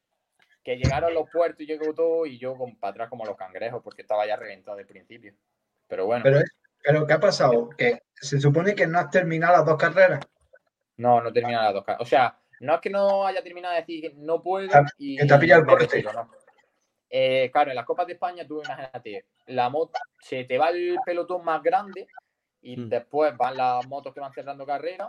[0.63, 3.81] que llegaron los puertos y llegó todo y yo con, para atrás como los cangrejos
[3.83, 5.33] porque estaba ya reventado de principio.
[5.87, 6.23] Pero bueno.
[6.23, 6.39] Pero,
[6.83, 7.69] pero ¿qué ha pasado?
[7.69, 10.25] Que se supone que no has terminado las dos carreras.
[10.97, 12.01] No, no terminado las dos carreras.
[12.01, 14.69] O sea, no es que no haya terminado de decir que no puedo.
[14.97, 16.03] Y, que te ha pillado el corte.
[16.03, 16.29] No.
[17.09, 20.97] Eh, claro, en las Copas de España tú imagínate, la moto, se te va el
[21.03, 22.07] pelotón más grande
[22.61, 22.89] y mm.
[22.89, 25.07] después van las motos que van cerrando carrera.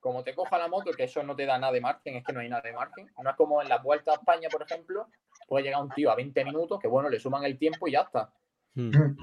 [0.00, 2.32] Como te coja la moto, que eso no te da nada de margen, es que
[2.32, 3.10] no hay nada de margen.
[3.22, 5.08] No es como en la Vuelta a España, por ejemplo,
[5.46, 8.02] puede llegar un tío a 20 minutos, que bueno, le suman el tiempo y ya
[8.02, 8.32] está.
[8.74, 9.16] Mm.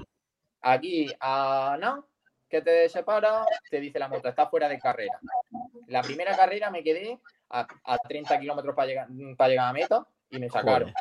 [0.62, 2.04] Aquí, a nada,
[2.48, 5.20] que te separa, te dice la moto, está fuera de carrera.
[5.86, 7.20] La primera carrera me quedé
[7.50, 10.92] a, 30 kilómetros para llegar, para llegar a meta y me sacaron.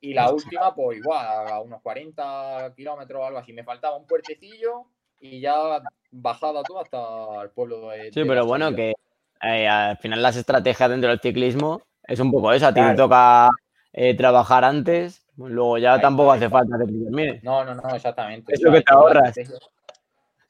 [0.00, 3.52] Y la última, pues igual, a unos 40 kilómetros o algo así.
[3.52, 4.84] Me faltaba un puertecillo
[5.20, 8.12] y ya bajada tú hasta el pueblo de.
[8.12, 8.94] Sí, pero bueno, que
[9.42, 12.66] eh, al final las estrategias dentro del ciclismo es un poco eso.
[12.66, 13.48] A ti te toca
[13.92, 18.52] eh, trabajar antes, luego ya tampoco hace falta que te No, no, no, exactamente.
[18.52, 19.34] Es lo que te ahorras.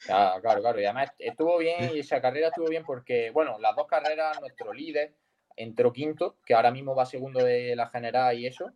[0.00, 0.80] Claro, claro, claro.
[0.80, 4.72] Y además estuvo bien y esa carrera estuvo bien porque, bueno, las dos carreras, nuestro
[4.72, 5.14] líder
[5.56, 8.70] entró quinto, que ahora mismo va segundo de la general y eso.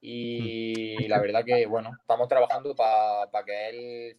[0.00, 4.16] Y la verdad que, bueno, estamos trabajando para que él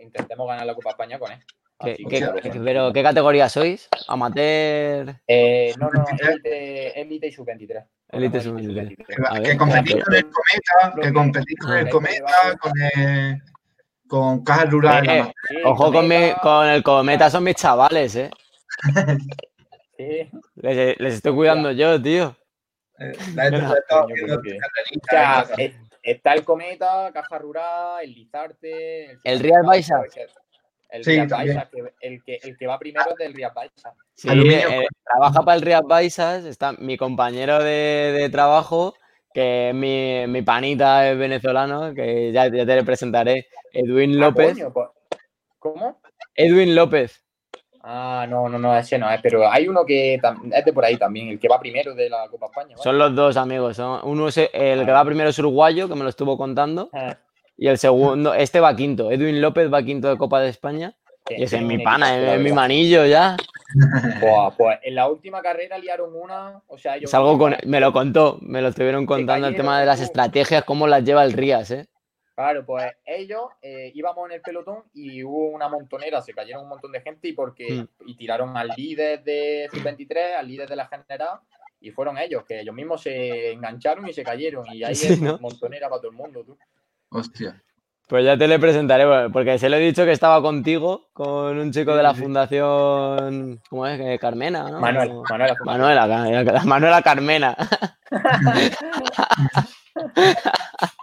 [0.00, 1.38] intentemos ganar la Copa España con él.
[1.82, 3.88] ¿Qué, qué- que- pero ¿qué categoría sois?
[4.08, 5.14] ¿Amateur?
[5.26, 6.28] Eh, no, no, Sub-23.
[6.28, 7.86] élite, élite y sub-23.
[8.10, 9.42] Élite Ponemos sub-23.
[9.42, 11.88] Que, competís con el Cometa, que competís con el.
[11.88, 13.42] Cometa, con, el,
[14.08, 15.08] con Caja Rural.
[15.08, 15.32] Eh.
[15.48, 18.30] Sí, Ojo con, mi, con el Cometa, son mis chavales, ¿eh?
[20.00, 20.30] sí.
[20.56, 22.36] Les, les estoy cuidando yo, tío.
[22.98, 23.12] Eh,
[25.58, 29.18] es- está el Cometa, Caja Rural, el Lizarte.
[29.24, 30.02] ¿El Real Baixa?
[30.90, 31.18] El Sí.
[31.18, 33.94] Baixa, que el, que, el que va primero es del Real Baixa.
[34.14, 38.94] Sí, eh, trabaja para el Real Baisas, está mi compañero de, de trabajo,
[39.32, 44.26] que es mi, mi panita es venezolano, que ya, ya te le presentaré, Edwin Ah,
[44.26, 44.52] López.
[44.54, 44.72] coño,
[45.58, 46.00] ¿Cómo?
[46.34, 47.22] Edwin López.
[47.82, 50.96] Ah, no, no, no, ese no es, pero hay uno que es de por ahí
[50.98, 52.70] también, el que va primero de la Copa España.
[52.70, 52.82] ¿vale?
[52.82, 53.76] Son los dos amigos.
[53.76, 57.16] Son, uno es el que va primero es uruguayo, que me lo estuvo contando, Ah,
[57.56, 59.10] y el segundo, este va quinto.
[59.10, 60.94] Edwin López va quinto de Copa de España.
[61.28, 63.36] Y ese es mi pana, es, mi manillo ya.
[64.20, 67.92] Buah, pues en la última carrera liaron una, o sea, ellos Salgo con, me lo
[67.92, 71.70] contó, me lo estuvieron contando el tema de las estrategias, cómo las lleva el Rías,
[71.70, 71.86] ¿eh?
[72.40, 76.70] Claro, pues ellos eh, íbamos en el pelotón y hubo una montonera, se cayeron un
[76.70, 77.86] montón de gente y porque Hmm.
[78.06, 81.40] y tiraron al líder de sub-23, al líder de la general
[81.82, 85.20] y fueron ellos, que ellos mismos se engancharon y se cayeron y ahí Sí, es
[85.20, 85.36] ¿no?
[85.38, 86.56] montonera para todo el mundo, tú.
[87.10, 87.62] Hostia.
[88.08, 91.58] Pues ya te le presentaré, bueno, porque se lo he dicho que estaba contigo, con
[91.58, 94.00] un chico de la fundación, ¿cómo es?
[94.00, 94.80] Que Carmena, ¿no?
[94.80, 95.56] Manuel, Manuela,
[96.44, 97.54] Ca- Manuela Carmena.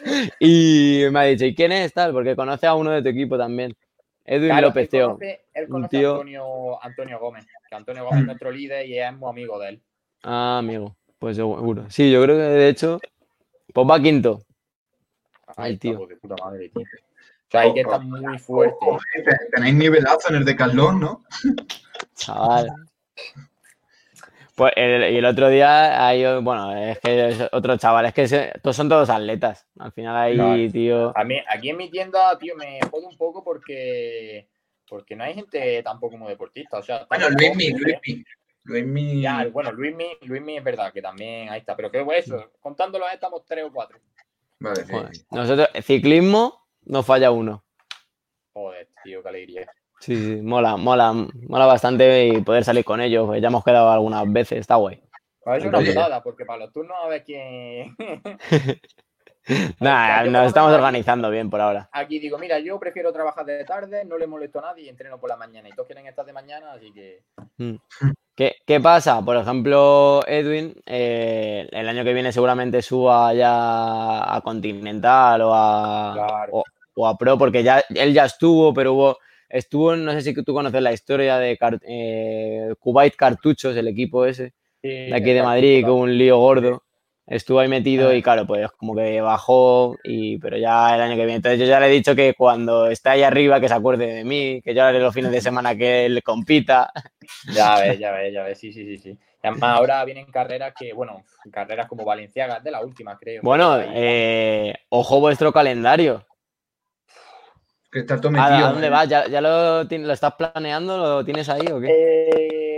[0.40, 2.12] y me ha dicho, ¿y quién es tal?
[2.12, 3.76] Porque conoce a uno de tu equipo también.
[4.24, 8.04] Edwin Claro, López, él conoce, él un conoce tío- a Antonio, Antonio Gómez, que Antonio
[8.04, 8.26] Gómez es Mm.
[8.26, 9.82] nuestro líder y es muy amigo de él.
[10.22, 10.96] Ah, amigo.
[11.18, 11.86] Pues seguro.
[11.90, 13.00] Sí, yo creo que de hecho,
[13.72, 14.42] pues va quinto.
[15.56, 15.92] Ay, El tío.
[15.94, 16.82] capo de puta madre, tío.
[16.82, 18.76] O sea, hay que estar muy fuerte.
[19.54, 21.24] Tenéis nivelazo en el Decathlon, ¿no?
[22.14, 22.68] Chaval.
[24.58, 28.26] Pues el, y el otro día hay, bueno, es que es otro chaval, es que
[28.28, 29.66] se- todos son todos atletas.
[29.78, 31.12] Al final ahí, tío.
[31.16, 34.48] A mí, aquí en mi tienda, tío, me jode un poco porque,
[34.88, 36.78] porque no hay gente tampoco como deportista.
[36.78, 37.74] O sea, Bueno, Luismi, ¿eh?
[37.78, 38.24] Luismi.
[38.64, 39.20] Luismi.
[39.22, 41.76] Ya, bueno, Luismi, Luismi es verdad que también ahí está.
[41.76, 42.34] Pero que pues Mm.
[42.34, 43.98] eso, contándolo ahí estamos tres o cuatro.
[44.58, 45.10] Vale, sí, Joder.
[45.30, 47.64] Nosotros, ciclismo, nos falla uno.
[48.52, 49.70] Joder, tío, qué alegría.
[50.00, 53.26] Sí, sí, mola, mola, mola bastante y poder salir con ellos.
[53.26, 55.02] pues ya hemos quedado algunas veces, está guay.
[55.42, 57.96] Pues es una putada, porque para los turnos a ver quién.
[59.78, 61.88] Por nos estamos organizando bien por ahora.
[61.92, 65.18] Aquí digo, mira, yo prefiero trabajar de tarde, no le molesto a nadie y entreno
[65.18, 65.68] por la mañana.
[65.68, 67.22] Y todos quieren estar de mañana, así que.
[68.34, 69.22] ¿Qué, qué pasa?
[69.24, 76.12] Por ejemplo, Edwin, eh, el año que viene seguramente suba ya a Continental o a,
[76.14, 76.52] Claro.
[76.52, 76.64] o,
[76.96, 80.52] o a Pro, porque ya él ya estuvo, pero hubo, estuvo, no sé si tú
[80.54, 84.52] conoces la historia de Car- eh, Kuwait Cartuchos, el equipo ese,
[85.10, 86.82] de aquí de Madrid, con un lío gordo.
[87.26, 91.26] Estuvo ahí metido y claro, pues como que bajó, y, pero ya el año que
[91.26, 91.34] viene.
[91.36, 94.24] Entonces yo ya le he dicho que cuando esté ahí arriba que se acuerde de
[94.24, 96.90] mí, que yo haré los fines de semana que él compita.
[97.52, 99.18] Ya ves, ya ves, ya ves, sí, sí, sí, sí.
[99.42, 103.42] Además ahora vienen carreras que, bueno, carreras como Valenciaga, de la última, creo.
[103.42, 106.24] Bueno, eh, ojo vuestro calendario.
[107.90, 109.08] Que está todo ¿A, dónde vas?
[109.08, 110.98] ¿Ya, ya lo, lo estás planeando?
[110.98, 111.88] ¿Lo tienes ahí o qué?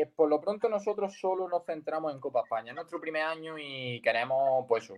[0.02, 2.70] Eh, por lo pronto nosotros solo nos centramos en Copa España.
[2.70, 4.88] Es nuestro primer año y queremos, pues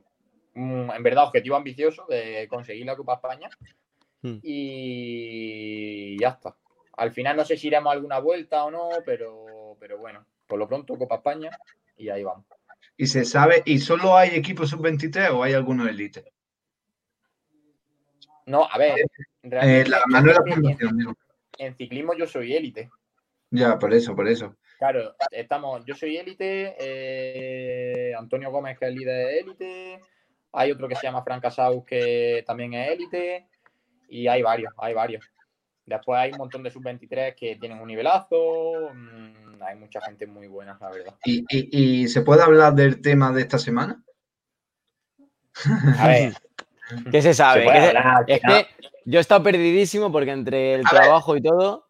[0.54, 3.48] un- en verdad, objetivo ambicioso de conseguir la Copa España.
[4.20, 4.38] Hmm.
[4.42, 6.56] Y ya está.
[6.96, 10.58] Al final no sé si iremos a alguna vuelta o no, pero, pero bueno, por
[10.58, 11.50] lo pronto Copa España
[11.96, 12.44] y ahí vamos.
[12.96, 16.32] Y se sabe, ¿y solo hay equipos sub-23 o hay algunos élite?
[18.46, 18.98] No, a ver,
[19.42, 21.14] Eh, la Manuela en- Fundación, digo.
[21.58, 22.90] en ciclismo yo soy élite.
[23.50, 24.56] Ya, por eso, por eso.
[24.78, 30.00] Claro, estamos, yo soy élite, eh, Antonio Gómez que es líder de élite,
[30.52, 33.48] hay otro que se llama Fran Casaus que también es élite
[34.08, 35.24] y hay varios, hay varios.
[35.84, 40.46] Después hay un montón de sub-23 que tienen un nivelazo, mm, hay mucha gente muy
[40.48, 41.14] buena, la verdad.
[41.24, 44.02] ¿Y, y, y se puede hablar del tema de esta semana?
[45.98, 46.32] A ver,
[47.10, 47.60] ¿Qué se sabe?
[47.60, 48.48] se puede ¿Qué se- hablar, Es ¿no?
[48.54, 48.66] que
[49.04, 51.00] yo he estado perdidísimo porque entre el A ver.
[51.02, 51.86] trabajo y todo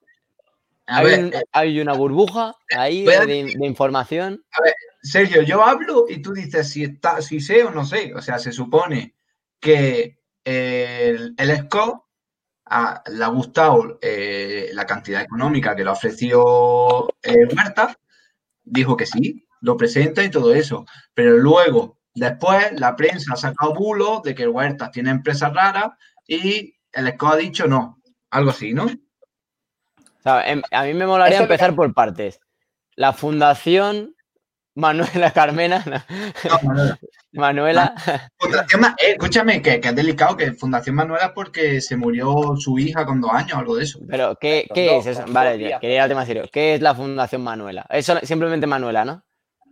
[0.86, 4.44] A hay, ver, un- eh, hay una burbuja ahí a de, de información.
[5.02, 8.12] Sergio, yo hablo y tú dices si está, si sé o no sé.
[8.14, 9.14] O sea, se supone
[9.60, 12.08] que el, el SCO
[12.66, 17.98] a- le ha gustado eh, la cantidad económica que le ofreció eh, Huerta,
[18.64, 20.84] dijo que sí, lo presenta y todo eso.
[21.14, 25.92] Pero luego, después, la prensa ha sacado bulos de que Huerta tiene empresas raras
[26.26, 28.00] y el SCO ha dicho no.
[28.30, 28.86] Algo así, ¿no?
[30.44, 32.40] em, a mí me molaría empezar por partes.
[32.96, 34.14] La fundación
[34.74, 35.84] Manuela Carmena.
[37.32, 37.94] Manuela.
[38.38, 43.04] Fundación, eh, escúchame, que, es delicado que Fundación Manuela es porque se murió su hija
[43.04, 44.00] con dos años, algo de eso.
[44.08, 45.24] Pero, ¿qué, es eso?
[45.28, 46.44] Vale, quería ir al serio.
[46.50, 47.86] ¿Qué es la Fundación Manuela?
[47.90, 49.24] Es simplemente Manuela, ¿no?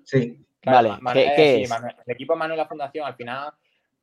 [0.05, 0.44] Sí.
[0.64, 0.99] Vale,
[1.37, 1.70] ¿qué, es?
[1.70, 3.53] el equipo Manuela Fundación al final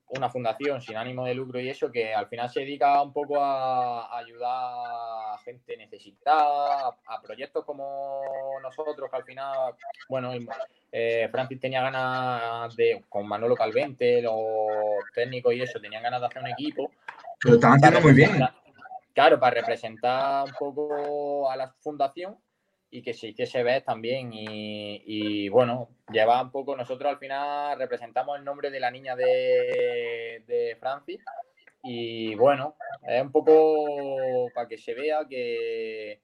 [0.10, 3.44] una fundación sin ánimo de lucro y eso que al final se dedica un poco
[3.44, 8.22] a, ayudar a gente necesitada, a, proyectos como
[8.62, 9.76] nosotros, que al final,
[10.08, 10.32] bueno,
[10.92, 14.38] eh, Francis tenía ganas de, con Manolo Calvente, los
[15.14, 16.92] técnicos y eso, tenían ganas de hacer un equipo.
[17.44, 18.40] Lo estaban haciendo muy bien.
[19.14, 22.38] Claro, para representar un poco a la fundación
[22.90, 24.32] y que se hiciese ver también.
[24.34, 30.44] Y, bueno, lleva un poco, nosotros al final representamos el nombre de la niña de,
[30.48, 31.22] de Francis.
[31.84, 32.76] Y bueno,
[33.08, 36.22] es un poco para que se vea que,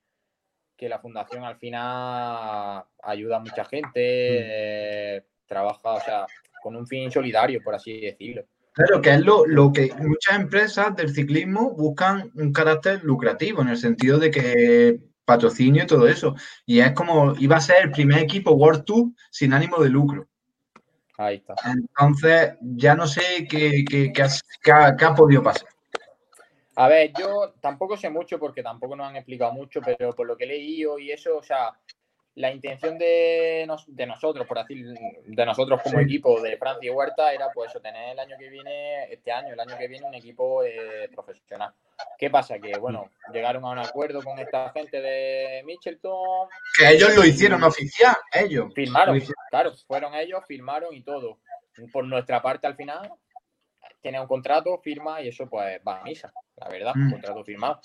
[0.76, 6.26] que la fundación al final ayuda a mucha gente, eh, trabaja, o sea,
[6.62, 8.43] con un fin solidario, por así decirlo.
[8.73, 13.69] Claro, que es lo, lo, que muchas empresas del ciclismo buscan un carácter lucrativo, en
[13.69, 16.36] el sentido de que patrocinio y todo eso.
[16.65, 20.27] Y es como, iba a ser el primer equipo World Tour sin ánimo de lucro.
[21.17, 21.55] Ahí está.
[21.65, 25.69] Entonces, ya no sé qué, qué, qué, ha, qué, ha, podido pasar.
[26.75, 30.36] A ver, yo tampoco sé mucho porque tampoco nos han explicado mucho, pero por lo
[30.36, 31.77] que he leído y eso, o sea,
[32.36, 34.86] la intención de, de nosotros, por decir,
[35.26, 39.12] de nosotros como equipo de Francia y Huerta era pues tener el año que viene,
[39.12, 41.74] este año, el año que viene, un equipo eh, profesional.
[42.17, 42.58] ¿Qué pasa?
[42.58, 46.48] Que bueno, llegaron a un acuerdo con esta gente de Mitchelton.
[46.78, 48.74] Que ellos lo hicieron oficial, ellos.
[48.74, 51.39] Firmaron, claro, fueron ellos, firmaron y todo.
[51.91, 53.12] Por nuestra parte al final,
[54.02, 57.12] tiene un contrato, firma y eso pues va a misa, la verdad, un mm.
[57.12, 57.80] contrato firmado.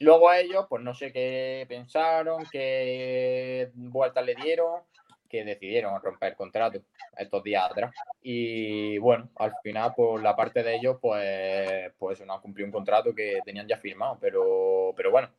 [0.00, 4.82] Luego a ellos, pues no sé qué pensaron, qué vueltas le dieron,
[5.28, 6.80] que decidieron romper el contrato
[7.16, 7.94] estos días atrás.
[8.22, 12.72] Y bueno, al final, por la parte de ellos, pues, pues no han cumplido un
[12.72, 14.18] contrato que tenían ya firmado.
[14.20, 15.30] Pero, pero bueno,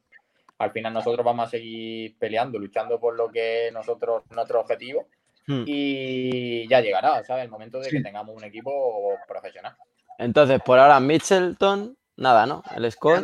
[0.57, 5.07] al final nosotros vamos a seguir peleando, luchando por lo que nosotros, nuestro objetivo.
[5.45, 5.63] Hmm.
[5.65, 7.45] Y ya llegará, ¿sabes?
[7.45, 9.75] El momento de que tengamos un equipo profesional.
[10.17, 12.63] Entonces, por ahora, Mitchelton, nada, ¿no?
[12.75, 13.23] El score.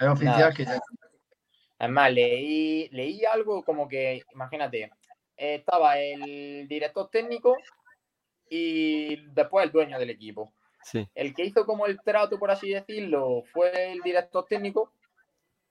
[0.00, 0.80] Es oficial que ya.
[1.78, 4.90] Además, leí, leí algo como que, imagínate,
[5.36, 7.56] estaba el director técnico
[8.48, 10.52] y después el dueño del equipo.
[10.82, 11.08] Sí.
[11.14, 14.92] El que hizo como el trato, por así decirlo, fue el director técnico,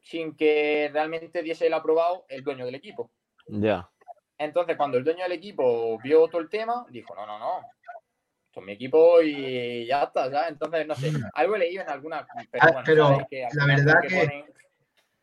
[0.02, 3.12] sin que realmente diese el aprobado el dueño del equipo.
[3.48, 3.90] Ya.
[4.38, 7.62] Entonces, cuando el dueño del equipo vio todo el tema, dijo, no, no, no,
[8.54, 10.50] es mi equipo y ya está, ¿sabes?
[10.50, 12.28] Entonces, no sé, algo he leído en alguna...
[12.86, 14.46] Pero, ah, la verdad que,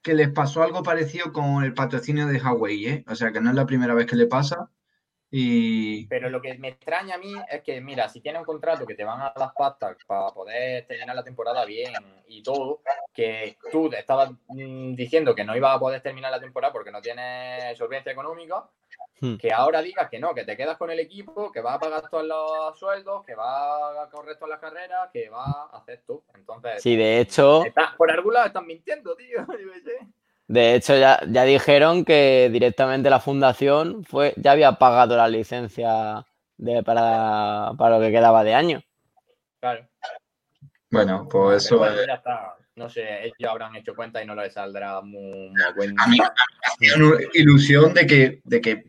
[0.03, 3.05] que, les pasó algo parecido con el patrocinio de Huawei, ¿eh?
[3.09, 4.71] O sea, que no es la primera vez que le pasa.
[5.31, 6.07] Y...
[6.07, 8.95] Pero lo que me extraña a mí es que, mira, si tienes un contrato que
[8.95, 11.93] te van a dar pastas para poder terminar la temporada bien
[12.29, 12.81] y todo,
[13.13, 16.93] que tú te estabas mm, diciendo que no ibas a poder terminar la temporada porque
[16.93, 18.69] no tienes solvencia económica,
[19.21, 19.37] Hmm.
[19.37, 22.09] Que ahora digas que no, que te quedas con el equipo, que va a pagar
[22.11, 26.23] todos los sueldos, que va a correr todas las carreras, que va a hacer tú.
[26.35, 27.63] Entonces, sí, de hecho.
[27.97, 29.47] por algún lado están mintiendo, tío.
[30.49, 36.25] De hecho, ya, ya dijeron que directamente la fundación fue, ya había pagado la licencia
[36.57, 38.83] de, para, para lo que quedaba de año.
[39.61, 39.89] Claro.
[40.91, 41.85] Bueno, pues eso.
[42.77, 46.19] No sé, ellos habrán hecho cuenta y no les saldrá muy, muy A mí
[46.79, 48.85] me una ilusión de que, de que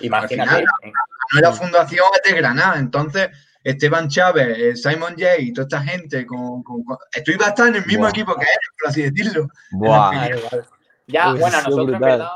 [0.00, 0.62] Imagínate.
[1.34, 3.28] no la fundación es de Granada, entonces
[3.64, 6.62] Esteban Chávez, eh, Simon Jay y toda esta gente, con,
[7.12, 9.48] esto iba a estar en el mismo equipo que él, por así decirlo.
[11.06, 12.30] Ya, bueno, nosotros en verdad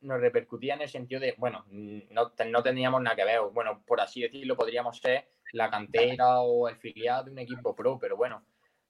[0.00, 4.00] nos repercutía en el sentido de, bueno, no, no teníamos nada que ver, bueno, por
[4.00, 8.42] así decirlo, podríamos ser la cantera o el filial de un equipo pro, pero bueno,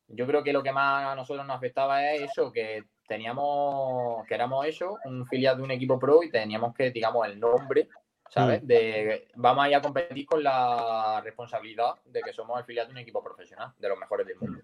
[0.09, 4.35] yo creo que lo que más a nosotros nos afectaba es eso, que teníamos, que
[4.35, 7.89] éramos eso, un filial de un equipo pro y teníamos que, digamos, el nombre,
[8.31, 8.63] ¿sabes?
[8.63, 8.67] Mm.
[8.67, 12.93] De vamos a ir a competir con la responsabilidad de que somos el filial de
[12.93, 14.61] un equipo profesional, de los mejores del mundo.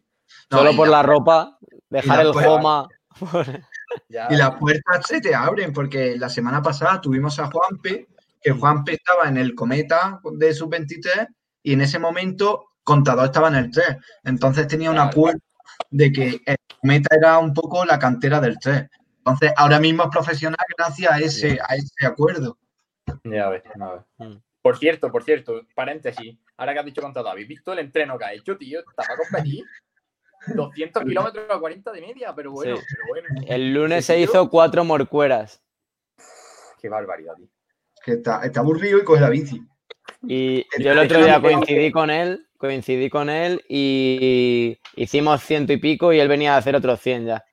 [0.51, 1.59] Solo por la, ropa,
[1.91, 2.89] dejar el Joma.
[4.09, 8.09] Y las puertas se te abren, porque la semana pasada tuvimos a Juanpe,
[8.43, 11.29] que Juanpe estaba en el cometa de sub-23
[11.63, 13.97] y en ese momento Contador estaba en el 3.
[14.25, 15.45] Entonces tenía una puerta
[15.91, 18.89] de que el Meta era un poco la cantera del 3.
[19.19, 22.59] Entonces, ahora mismo es profesional gracias a ese, a ese acuerdo.
[23.25, 24.43] Ya ves, ya mm.
[24.61, 28.25] Por cierto, por cierto, paréntesis, ahora que has dicho contador, ¿habéis visto el entreno que
[28.25, 28.81] ha hecho, tío?
[28.81, 29.65] ¿Está para competir?
[30.55, 32.83] 200 kilómetros a 40 de media, pero bueno, Sí.
[32.91, 33.43] pero bueno.
[33.47, 35.63] El lunes se hizo cuatro morcueras.
[36.81, 37.47] Qué barbaridad, tío.
[38.05, 39.63] Que está, está aburrido y coge la bici.
[40.27, 45.79] Y yo el otro día coincidí con él, coincidí con él y hicimos ciento y
[45.79, 47.45] pico y él venía a hacer otros 100 ya.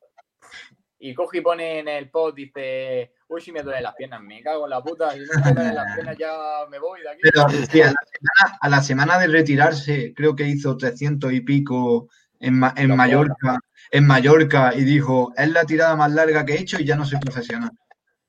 [0.99, 4.41] Y coge y pone en el post, dice, uy, si me duelen las piernas, me
[4.41, 6.33] cago en la puta, si no me duelen las piernas ya
[6.69, 7.21] me voy de aquí.
[7.23, 11.41] Pero sí, a, la semana, a la semana de retirarse, creo que hizo 300 y
[11.41, 12.09] pico
[12.41, 12.95] en, Ma- en.
[12.95, 13.59] Mallorca,
[13.91, 17.05] en Mallorca y dijo, es la tirada más larga que he hecho y ya no
[17.05, 17.71] soy profesional.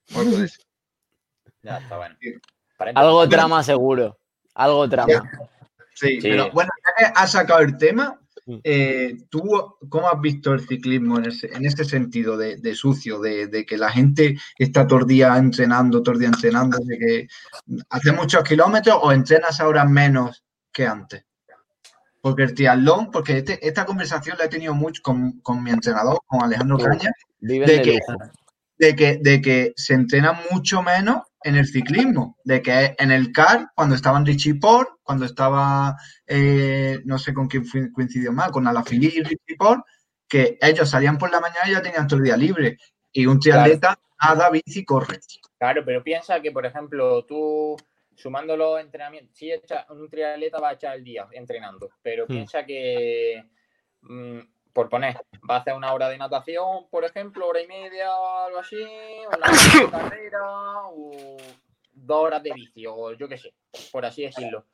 [1.63, 2.17] Ya está bueno.
[2.21, 2.35] Sí.
[2.95, 4.19] Algo trama seguro.
[4.55, 5.13] Algo trama.
[5.95, 6.29] Sí, Sí.
[6.31, 8.59] pero bueno, ya que has sacado el tema, Mm.
[8.65, 9.41] eh, ¿tú
[9.89, 13.65] cómo has visto el ciclismo en ese, en ese sentido de, de sucio, de, de
[13.65, 17.29] que la gente está todo el día entrenando, todo el día entrenando, de que
[17.91, 20.43] hace muchos kilómetros o entrenas ahora menos
[20.73, 21.25] que antes?
[22.23, 26.21] Porque el triatlón, porque este- esta conversación la he tenido mucho con, con mi entrenador,
[26.27, 26.85] con Alejandro Sí.
[26.85, 27.11] Caña,
[27.41, 27.99] de que-
[28.79, 33.31] de que, de que se entrena mucho menos en el ciclismo, de que en el
[33.33, 35.97] CAR, cuando estaban Richie Port, cuando estaba,
[36.27, 39.85] eh, no sé con quién coincidió más, con Alaphilippe y Richie Port,
[40.29, 42.79] que ellos salían por la mañana y ya tenían todo el día libre.
[43.13, 45.19] Y un triatleta nada, bici, corre.
[45.59, 47.77] Claro, pero piensa que, por ejemplo, tú
[48.17, 52.29] sumando los entrenamientos, sí, echa- un triatleta va a echar el día entrenando, pero Hmm.
[52.29, 53.45] piensa que,
[54.03, 54.39] mm,
[54.73, 55.17] por poner,
[55.49, 58.77] va a hacer una hora de natación, por ejemplo, hora y media o algo así,
[59.27, 59.51] una hora
[59.85, 60.41] de carrera
[60.89, 61.37] o
[61.93, 63.53] dos horas de bici, o yo qué sé,
[63.91, 64.65] por así decirlo.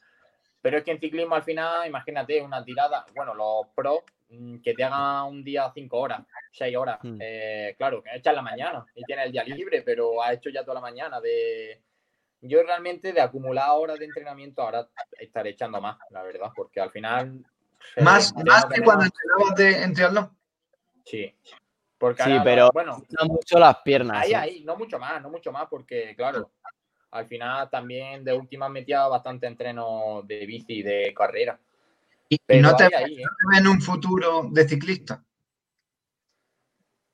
[0.61, 4.74] Pero es que en ciclismo al final, imagínate, una tirada, bueno, los pros mm, que
[4.74, 6.20] te hagan un día cinco horas,
[6.53, 7.16] seis horas, Hmm.
[7.20, 10.51] eh, claro, que echa en la mañana y tiene el día libre, pero ha hecho
[10.51, 11.80] ya toda la mañana de...
[12.41, 16.91] Yo realmente de acumular horas de entrenamiento ahora estaré echando más, la verdad, porque al
[16.91, 17.45] final...
[17.97, 20.36] eh, Más, más que cuando entrenabas de, en triatlón.
[21.05, 21.34] Sí.
[21.99, 24.22] Porque Sí, ahora, pero- bueno, No mucho las piernas.
[24.22, 24.34] Ahí, sí.
[24.34, 26.53] ahí, no mucho más, no mucho más, porque claro,
[27.11, 31.59] al final también de última metía bastante entreno de bici, de carrera.
[32.28, 33.26] Y, Pero no te ahí, ahí, ¿eh?
[33.51, 35.24] ves en un futuro de ciclista.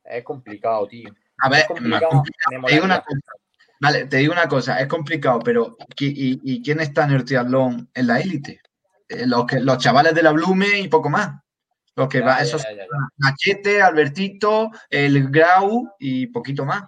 [0.04, 1.08] es complicado, tío.
[1.38, 2.08] A ver, Es más complicado.
[2.10, 2.60] complicado.
[2.60, 3.32] me Te digo una cosa.
[3.80, 7.24] Vale, te digo una cosa, es complicado, pero ¿qui- ¿y, y quién está en el
[7.24, 8.60] triatlón en la élite?
[9.08, 11.40] Eh, los, que, los chavales de la Blume y poco más.
[11.96, 12.86] Los que Ya, va, ya, esos ya.
[13.18, 16.84] Machete, Albertito, el Grau y poquito más.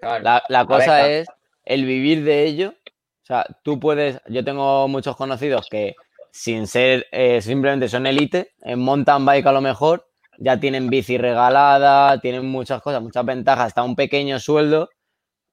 [0.00, 0.42] Claro.
[0.48, 1.28] La, cosa ver, es
[1.64, 2.74] el vivir de ello.
[3.22, 4.20] O sea, tú puedes.
[4.28, 5.94] Yo tengo muchos conocidos que,
[6.30, 10.06] sin ser eh, simplemente son élite, en mountain bike a lo mejor,
[10.38, 14.90] ya tienen bici regalada, tienen muchas cosas, muchas ventajas, hasta un pequeño sueldo,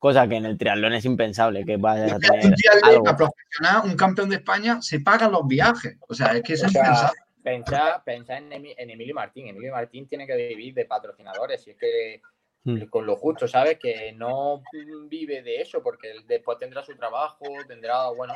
[0.02, 3.04] cosa que en el triatlón es impensable que vayas a un tener triatleta algo.
[3.04, 5.96] profesional, un campeón de España, se pagan los viajes.
[6.10, 7.20] O sea, es que es O sea, impensable.
[7.44, 9.48] Pensá, pensá en, Emi- en Emilio Martín.
[9.48, 12.22] Emilio Martín tiene que vivir de patrocinadores y es que
[12.64, 12.84] Hmm.
[12.92, 13.80] con lo justo, ¿sabes?
[13.80, 14.62] Que no
[15.08, 18.36] vive de eso porque después tendrá su trabajo, tendrá, bueno,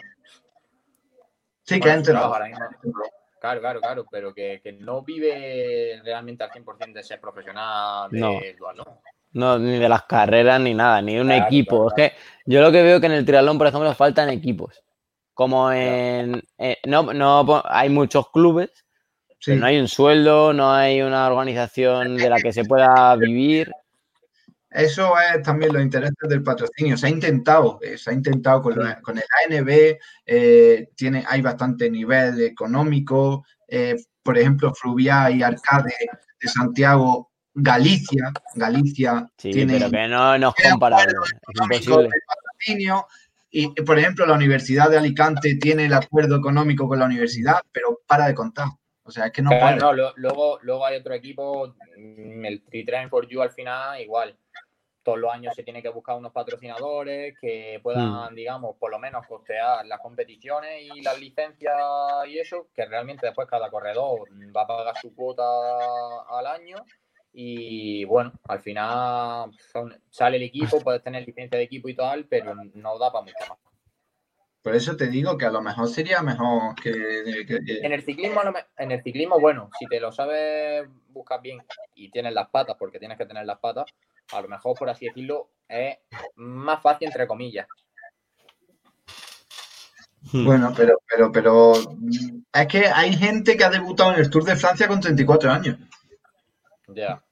[1.63, 2.13] Sí, que mismo.
[3.39, 8.19] Claro, claro, claro, pero que, que no vive realmente al 100% de ser profesional de
[8.19, 8.33] No.
[8.73, 9.01] No,
[9.35, 11.87] ni de las carreras ni nada, ni de un Claro, equipo.
[11.87, 14.81] claro, Es que yo lo que veo que en el triatlón, por ejemplo, faltan equipos.
[15.33, 16.41] Como en.
[16.57, 18.71] eh, no, no, po- hay muchos clubes,
[19.39, 19.51] Sí.
[19.51, 23.69] pero no hay un sueldo, no hay una organización de la que se pueda vivir.
[24.71, 26.97] Eso es también los intereses del patrocinio.
[26.97, 31.41] Se ha intentado, eh, se ha intentado con, lo- con el ANB, eh, tiene, hay
[31.41, 33.45] bastante nivel económico.
[33.67, 35.93] eh, por ejemplo, Fluvial y Arcade
[36.41, 41.03] de Santiago, Galicia, Galicia Sí, tiene pero que no, no es tiene comparable.
[41.03, 42.09] acuerdos Es económicos imposible.
[42.09, 43.07] de patrocinio.
[43.51, 47.61] Y, y, por ejemplo, la Universidad de Alicante tiene el acuerdo económico con la universidad,
[47.71, 48.67] pero para de contar.
[49.03, 49.77] O sea, es que no Claro, puede.
[49.79, 54.37] no, lo- luego, luego hay otro equipo, mm, el Tritrain for You al final, igual.
[55.03, 59.25] Todos los años se tiene que buscar unos patrocinadores que puedan, digamos, por lo menos
[59.27, 61.75] costear las competiciones y las licencias
[62.27, 65.43] y eso, que realmente después cada corredor va a pagar su cuota
[66.27, 66.77] al año.
[67.37, 72.25] Y bueno, al final son- sale el equipo, puedes tener licencia de equipo y tal,
[72.25, 73.57] pero no da para mucho más.
[74.61, 76.93] Por eso te digo que a lo mejor sería mejor que.
[77.45, 78.41] que- que- En el ciclismo,
[78.77, 81.61] en el ciclismo, bueno, si te lo sabes buscar bien
[81.93, 83.85] y tienes las patas, porque tienes que tener las patas,
[84.31, 85.97] a lo mejor, por así decirlo, es
[86.35, 87.67] más fácil, entre comillas.
[90.33, 91.73] Bueno, pero, pero, pero
[92.53, 95.77] es que hay gente que ha debutado en el Tour de Francia con 34 años.
[96.87, 97.23] Ya.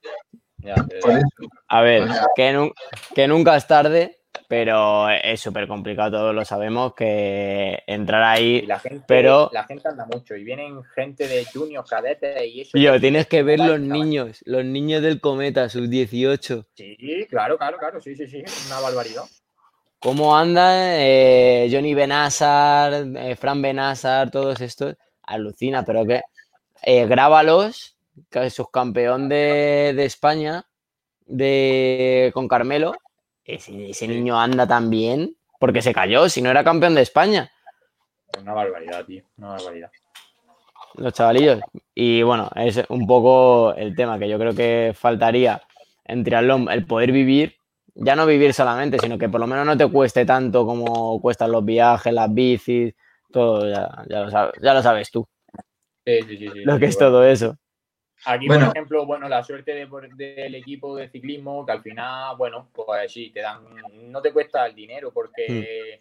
[0.60, 0.76] Ya.
[1.68, 2.04] A ver,
[2.36, 2.72] que, nu-
[3.14, 8.62] que nunca es tarde, pero es súper complicado, todos lo sabemos, que entrar ahí.
[8.64, 12.62] Y la gente, pero- la gente anda mucho y vienen gente de juniors, cadetes y
[12.62, 12.72] eso.
[12.74, 16.66] Tío, tienes que ver los niños, los niños del Cometa, sus 18.
[16.76, 16.98] Sí,
[17.30, 19.24] claro, claro, claro, sí, sí, sí, una barbaridad.
[20.00, 24.96] ¿Cómo andan eh, Johnny Benazar, eh, Fran Benazar, todos estos?
[25.24, 26.22] Alucina, pero que
[26.84, 27.93] eh, grábalos,
[28.50, 30.66] subcampeón de, de España
[31.26, 32.94] de, con Carmelo.
[33.46, 37.52] Ese, ese niño anda tan bien porque se cayó, si no era campeón de España,
[38.40, 39.92] Una barbaridad, tío, una barbaridad.
[40.96, 41.60] los chavalillos.
[41.96, 45.62] Y bueno, es un poco el tema que yo creo que faltaría
[46.06, 47.56] en triatlón, el poder vivir,
[47.96, 51.52] ya no vivir solamente, sino que por lo menos no te cueste tanto como cuestan
[51.52, 52.94] los viajes, las bicis,
[53.32, 55.28] todo, ya, ya lo, sabes, ya lo sabes tú,
[56.06, 57.58] Sí, sí, sí, sí, lo que es todo eso.
[58.26, 58.68] Aquí, Bueno.
[58.68, 62.70] por ejemplo, bueno, la suerte de- por- del equipo de ciclismo, que al final, bueno,
[62.74, 63.66] pues sí, te dan,
[64.12, 65.98] no te cuesta el dinero porque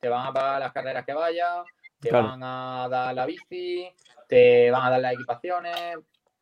[0.00, 1.64] te van a pagar las carreras que vayas,
[2.00, 2.28] te Claro.
[2.28, 3.88] van a dar la bici,
[4.28, 5.96] te van a dar las equipaciones.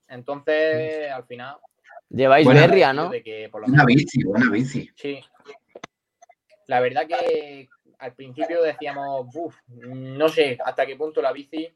[0.08, 1.56] Entonces, al final,
[2.14, 3.08] Lleváis Bueno, berria, ¿no?
[3.08, 4.90] de que por lo Una menos- bici, una bici.
[4.96, 5.24] Sí.
[6.66, 11.74] La verdad que al principio decíamos, "Uf, no sé hasta qué punto la bici,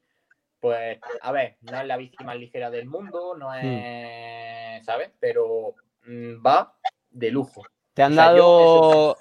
[0.61, 5.11] pues, a ver, no es la bici más ligera del mundo, no es, ¿sabes?
[5.21, 5.75] Pero
[6.07, 6.75] mm, va
[7.11, 7.63] de lujo.
[7.95, 9.19] ¿Te han o sea, yo dado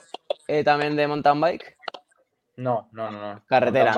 [0.47, 1.77] eh, también de mountain bike?
[2.57, 3.35] No, no, no.
[3.35, 3.45] no.
[3.45, 3.93] Carretera,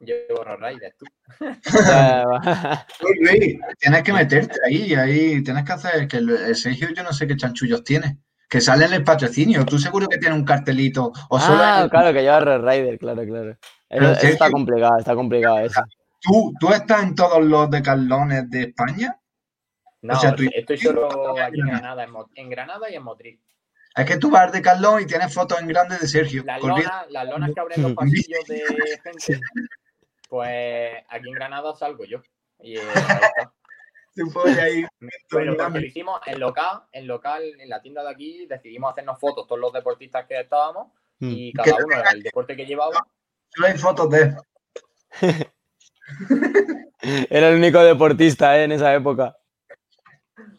[0.00, 1.04] Llevo road riders, tú.
[3.20, 7.12] Luis, tienes que meterte ahí, ahí, tienes que hacer que el, el Sergio yo no
[7.12, 8.16] sé qué chanchullos tiene.
[8.48, 12.14] Que sale en el patrocinio, tú seguro que tienes un cartelito o ah, el- claro,
[12.14, 13.56] que lleva Red Rider, claro, claro.
[13.90, 15.82] Eso, eso está complicado, está complicado eso.
[16.20, 19.18] ¿Tú, tú estás en todos los decatlones de España.
[20.02, 23.38] No, O sea, tú- estoy solo aquí en Granada, en, Granada y en Motriz.
[23.96, 26.42] Es que tú vas al decathlon y tienes fotos en grande de Sergio.
[26.44, 28.62] Las lonas, las lonas que abren los pasillos de
[29.02, 29.40] gente,
[30.28, 32.22] pues aquí en Granada salgo yo.
[32.60, 32.82] Y eh,
[34.60, 34.84] ahí.
[35.30, 39.18] Pero porque lo hicimos en local, en local, en la tienda de aquí, decidimos hacernos
[39.18, 40.88] fotos todos los deportistas que estábamos
[41.22, 41.32] Mm.
[41.32, 43.06] y cada uno era el deporte que llevaba.
[43.54, 44.34] Solo hay fotos de
[47.30, 48.64] Era el único deportista ¿eh?
[48.64, 49.36] en esa época.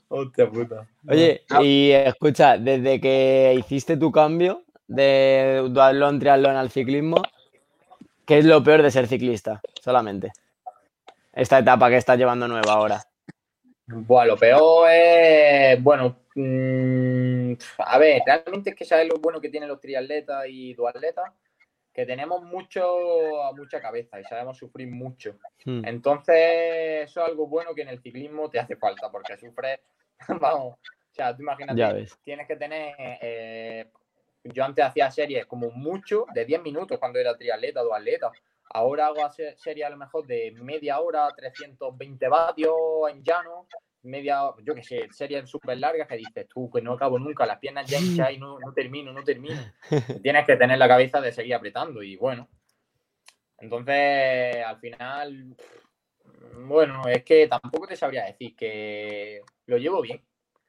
[0.07, 0.87] Hostia puta.
[1.07, 7.21] Oye, y escucha, desde que hiciste tu cambio de duatlón, triatlón al ciclismo,
[8.25, 9.61] ¿qué es lo peor de ser ciclista?
[9.81, 10.33] Solamente.
[11.31, 13.01] Esta etapa que estás llevando nueva ahora.
[13.87, 19.49] Bueno, lo peor es, bueno, mm, a ver, realmente es que sabes lo bueno que
[19.49, 21.31] tienen los triatletas y duatletas,
[21.93, 25.37] que tenemos mucho, mucha cabeza y sabemos sufrir mucho.
[25.65, 25.83] Hmm.
[25.85, 29.79] Entonces, eso es algo bueno que en el ciclismo te hace falta, porque sufres,
[30.41, 32.17] vamos, o sea, tú imagínate, Ya ves.
[32.23, 33.91] tienes que tener, eh,
[34.43, 38.31] yo antes hacía series como mucho de 10 minutos cuando era triatleta o atleta,
[38.73, 42.73] ahora hago se- series a lo mejor de media hora, 320 vatios
[43.09, 43.67] en llano,
[44.03, 47.59] media, yo qué sé, series súper largas que dices tú, que no acabo nunca, las
[47.59, 49.59] piernas ya hinchas y no, no termino, no termino.
[50.21, 52.47] Tienes que tener la cabeza de seguir apretando y bueno.
[53.57, 55.55] Entonces, al final,
[56.65, 60.21] bueno, es que tampoco te sabría decir que lo llevo bien.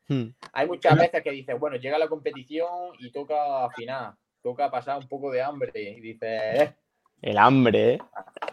[0.09, 0.28] Hmm.
[0.53, 5.09] Hay muchas veces que dices, bueno, llega la competición y toca afinar, toca pasar un
[5.09, 6.74] poco de hambre y dices, "Eh,
[7.22, 7.99] El hambre, ¿eh?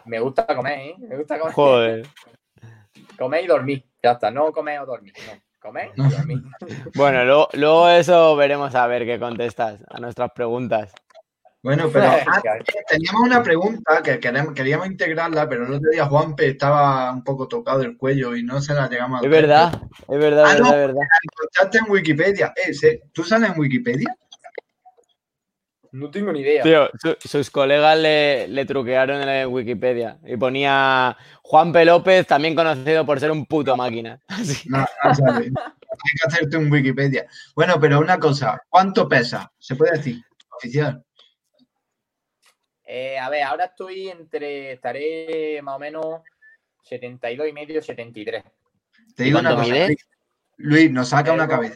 [0.06, 0.94] me gusta comer, ¿eh?
[0.98, 1.54] Me gusta comer.
[1.54, 2.06] Joder.
[3.18, 6.42] Comer y dormir, ya está, no comer o dormir, no, comer y dormir.
[6.94, 10.92] Bueno, luego, luego eso veremos a ver qué contestas a nuestras preguntas.
[11.62, 16.48] Bueno, pero antes teníamos una pregunta que queremos, queríamos integrarla, pero el otro día Juanpe
[16.48, 19.72] estaba un poco tocado el cuello y no se la llegamos a Es verdad,
[20.08, 20.64] es verdad, Ah, es no.
[20.70, 21.02] verdad, es verdad.
[21.32, 22.54] Encontraste en Wikipedia.
[22.56, 24.14] Eh, ¿se- ¿Tú sales en Wikipedia?
[25.92, 26.62] No tengo ni idea.
[26.62, 31.84] Tío, su- sus colegas le, le truquearon en la Wikipedia y ponía Juan P.
[31.84, 34.20] López, también conocido por ser un puto máquina.
[34.28, 34.68] Así.
[34.68, 35.46] No, no sale.
[35.46, 37.26] Hay que hacerte un Wikipedia.
[37.54, 39.52] Bueno, pero una cosa, ¿cuánto pesa?
[39.58, 40.22] ¿Se puede decir?
[40.56, 41.04] Oficial.
[42.84, 46.20] Eh, a ver, ahora estoy entre, estaré más o menos
[46.82, 48.42] 72 y medio, 73.
[49.14, 49.62] Te digo una cosa.
[49.64, 49.86] mide?
[49.88, 50.08] Luis,
[50.56, 51.74] Luis, nos saca una cabeza.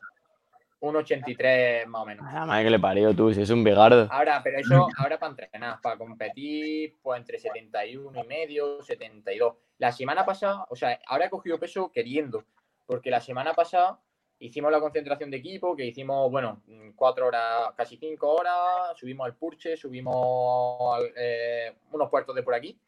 [0.84, 2.30] Un 83 más o menos.
[2.30, 4.06] La madre que le parió tú, si es un bigardo.
[4.10, 9.54] Ahora, pero eso, ahora para entrenar, para competir, pues entre 71 y medio, 72.
[9.78, 12.44] La semana pasada, o sea, ahora he cogido peso queriendo,
[12.84, 13.98] porque la semana pasada
[14.38, 16.62] hicimos la concentración de equipo, que hicimos, bueno,
[16.96, 22.52] cuatro horas, casi cinco horas, subimos al Purche, subimos al, eh, unos puertos de por
[22.54, 22.78] aquí.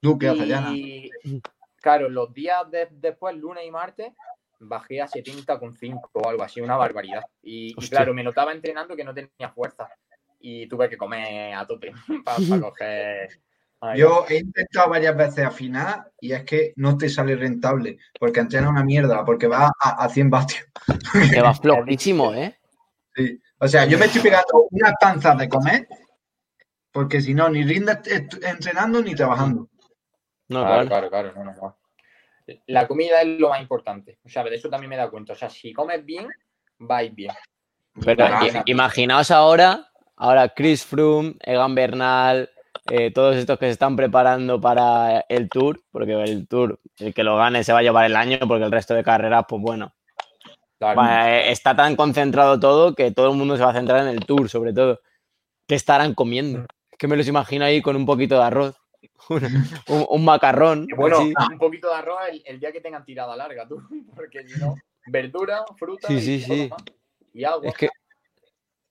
[0.00, 0.32] Duque.
[0.72, 1.10] Y
[1.76, 4.12] claro, los días de- después, lunes y martes,
[4.68, 7.22] bajé a 70,5 o algo así, una barbaridad.
[7.42, 9.88] Y, claro, me notaba entrenando que no tenía fuerza.
[10.40, 11.92] y tuve que comer a tope
[12.24, 13.28] para coger.
[13.80, 18.40] Ay, Yo he intentado varias veces afinar y es que no te sale rentable porque
[18.40, 20.64] entrena una mierda, porque va a, a 100 vatios.
[21.34, 22.58] Que va flojísimo, ¿eh?
[23.14, 23.40] Sí.
[23.58, 25.86] O sea, yo me estoy pegando unas panzas de comer
[26.92, 29.68] porque si no, ni rindes est- entrenando ni trabajando.
[30.48, 31.08] No, claro, claro.
[31.10, 31.78] claro, claro, no, no, no.
[32.66, 34.18] La comida es lo más importante.
[34.24, 35.32] O sea, de eso también me he dado cuenta.
[35.32, 36.28] O sea, si comes bien,
[36.78, 37.32] vais bien.
[38.04, 38.26] Pero
[38.66, 42.50] imaginaos ahora, ahora Chris Froome, Egan Bernal,
[42.90, 47.24] eh, todos estos que se están preparando para el Tour, porque el Tour, el que
[47.24, 49.94] lo gane se va a llevar el año, porque el resto de carreras, pues bueno,
[50.82, 54.08] va, eh, está tan concentrado todo que todo el mundo se va a centrar en
[54.08, 55.00] el Tour, sobre todo.
[55.66, 56.66] ¿Qué estarán comiendo?
[56.90, 58.76] Es que me los imagino ahí con un poquito de arroz,
[59.28, 59.44] un,
[59.88, 60.86] un- un macarrón.
[60.96, 61.32] Bueno, así.
[61.52, 63.82] un poquito de arroz el, el día que tengan tirada larga, tú.
[64.16, 64.74] Porque si no,
[65.06, 66.68] verdura, fruta Sí, y, sí, poco sí.
[66.70, 66.82] más.
[67.32, 67.68] y agua.
[67.68, 67.88] Es que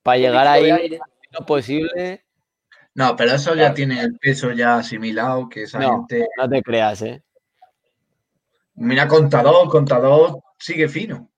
[0.02, 0.98] para llegar ahí
[1.30, 2.24] lo posible,
[2.94, 3.74] No, pero eso ya Claro.
[3.74, 6.06] tiene el peso ya asimilado, que esa No.
[6.06, 6.28] gente.
[6.36, 7.22] no te creas, ¿eh?
[8.76, 11.28] Mira, contador, contador sigue fino.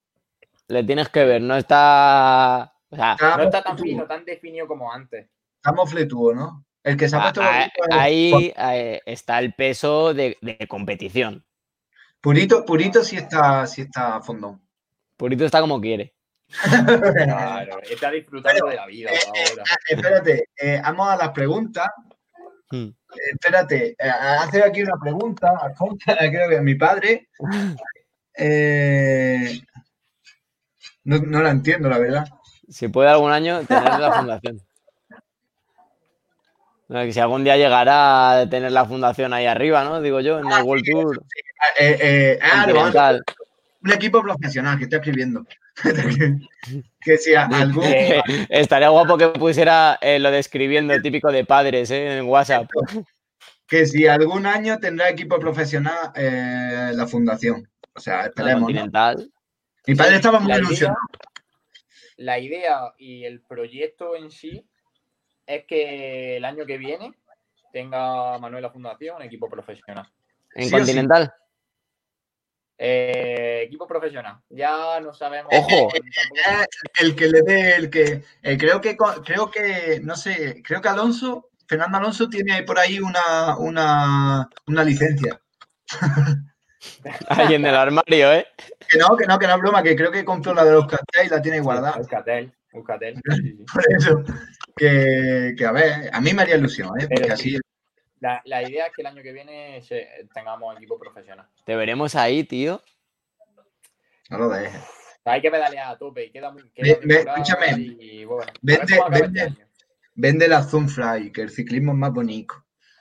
[0.69, 2.73] Le tienes que ver, no está.
[2.91, 5.29] O sea, No está tan fino, tan definido como antes.
[5.57, 6.66] Está mofletudo, ¿no?
[6.87, 11.45] El que se ha a- puesto a- ahí eh, está el peso de, de competición.
[12.21, 14.63] Purito, Purito sí está, sí está fondón.
[15.17, 16.15] Purito está como quiere.
[17.27, 19.19] Claro, está disfrutando Pero, de la vida eh,
[19.51, 19.65] ahora.
[19.89, 21.89] Espérate, eh, vamos a las preguntas.
[22.71, 22.85] Hmm.
[22.87, 25.53] Eh, Espérate, eh, hacer aquí una pregunta.
[26.19, 27.29] Creo que mi padre.
[28.37, 29.61] eh,
[31.05, 32.29] no, no la entiendo, la verdad.
[32.69, 34.61] Si puede algún año tener la fundación.
[36.89, 40.01] No, que Si algún día llegará a tener la fundación ahí arriba, ¿no?
[40.01, 41.23] Digo yo, en el World Tour
[41.79, 42.67] Eh, eh, ah,
[43.83, 45.45] un equipo profesional que está escribiendo.
[47.01, 47.85] que si a- algún.
[47.85, 52.19] Eh, Estaría guapo que pusiera eh, lo de escribiendo típico de padres ¿eh?
[52.19, 52.69] en WhatsApp.
[53.69, 57.69] que si algún año tendrá equipo profesional eh, la fundación.
[57.95, 58.61] O sea, esperemos.
[58.61, 58.67] ¿no?
[58.67, 59.31] continental.
[59.87, 60.99] Mi padre estaba muy la idea, ilusionado.
[62.17, 64.67] la idea y el proyecto en sí
[65.47, 67.13] es que el año que viene
[67.73, 70.07] tenga Manuela Fundación equipo profesional.
[70.55, 70.85] En Sí o sí.
[70.85, 71.33] continental.
[72.79, 74.39] Eh, equipo profesional.
[74.51, 75.51] Ya no sabemos.
[75.55, 75.69] Ojo.
[75.69, 76.67] tampoco- Eh,
[77.01, 78.23] el que le dé, el que.
[78.43, 82.99] eh, creo que creo que, no sé, creo que Alonso, Fernando Alonso tiene por ahí
[83.01, 85.41] una, una, una licencia.
[87.29, 88.47] Ahí en el armario, ¿eh?
[88.89, 90.87] Que no, que no, que no es broma, que creo que compró la de los
[90.87, 91.99] carteles y la tiene guardada.
[92.85, 93.65] Sí, sí.
[93.73, 94.25] Por eso,
[94.77, 97.07] que, que a ver, a mí me haría ilusión, ¿eh?
[97.09, 97.59] Porque Pero así.
[98.21, 101.47] La, la idea es que el año que viene se- tengamos equipo profesional.
[101.65, 102.83] Te veremos ahí, tío.
[104.31, 104.83] No lo dejes.
[105.25, 106.69] Hay que pedalear a tope y queda muy.
[106.71, 107.67] Queda ve- escúchame.
[107.79, 109.67] y, bueno, Vende- acaba este vende-.
[110.15, 112.55] Vende la Zoomfly, que el ciclismo es más bonito.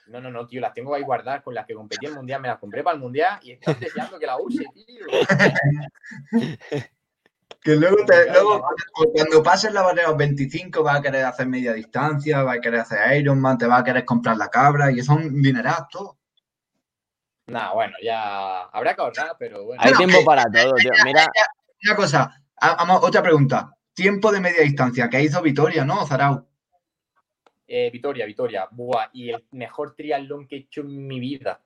[0.08, 2.40] No, no, no, tío, las tengo ahí guardadas con las que competí en el mundial.
[2.40, 5.06] Me las compré para el mundial y están deseando que la use, tío.
[7.66, 8.62] Que luego, te- luego
[9.12, 13.16] cuando- pases la barrera 25 vas a querer hacer media distancia, vas a querer hacer
[13.18, 16.16] Ironman, te vas a querer comprar la cabra y eso es un dineral todo.
[17.48, 19.82] Nah, bueno, ya habrá que ahorrar, pero bueno.
[19.82, 20.92] Hay Bueno, tiempo eh, para todo, tío.
[21.04, 21.26] Mira,
[21.84, 22.42] Una cosa,
[23.02, 23.72] otra pregunta.
[23.92, 26.06] Tiempo de media distancia que hizo Vitoria, ¿no?
[26.06, 26.46] Zarau.
[27.66, 28.68] Eh, Vitoria, Vitoria.
[28.70, 31.60] Buah, y el mejor triatlón que he hecho en mi vida.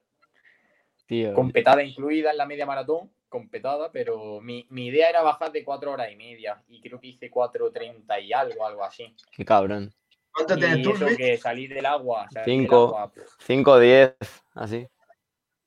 [1.06, 1.34] tío.
[1.34, 5.90] Competada incluida en la media maratón, competada, pero mi, mi idea era bajar de 4
[5.92, 6.62] horas y media.
[6.68, 9.14] Y creo que hice 4.30 y algo, algo así.
[9.32, 9.90] Qué cabrón.
[10.32, 12.28] ¿Cuánto Y tienes tú, que salí del agua.
[12.30, 12.76] salí del Cinco.
[12.98, 14.16] agua, 5 10,
[14.56, 14.86] así.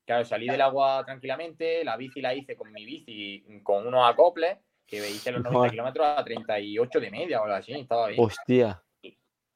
[0.06, 4.58] Claro, salí del agua tranquilamente, la bici la hice con mi bici, con unos acoples,
[4.86, 5.70] que hice los 90 Joder.
[5.70, 8.20] kilómetros a 38 de media o algo así, estaba bien.
[8.22, 8.82] Hostia.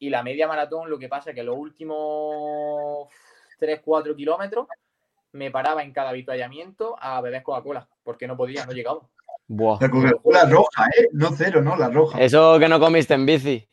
[0.00, 3.08] Y la media maratón, lo que pasa es que los últimos
[3.60, 4.66] 3-4 kilómetros
[5.32, 9.00] me paraba en cada avituallamiento a beber Coca-Cola, porque no podía, no llegaba.
[9.46, 9.78] Buah.
[9.80, 11.08] La Coca-Cola roja, ¿eh?
[11.12, 11.76] No cero, ¿no?
[11.76, 12.20] La roja.
[12.20, 13.68] Eso que no comiste en bici.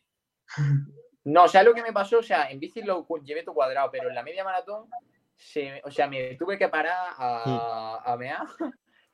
[1.28, 3.90] No, o sea, lo que me pasó, o sea, en bici lo llevé todo cuadrado,
[3.92, 4.88] pero en la media maratón,
[5.36, 8.46] se, o sea, me tuve que parar a, a mear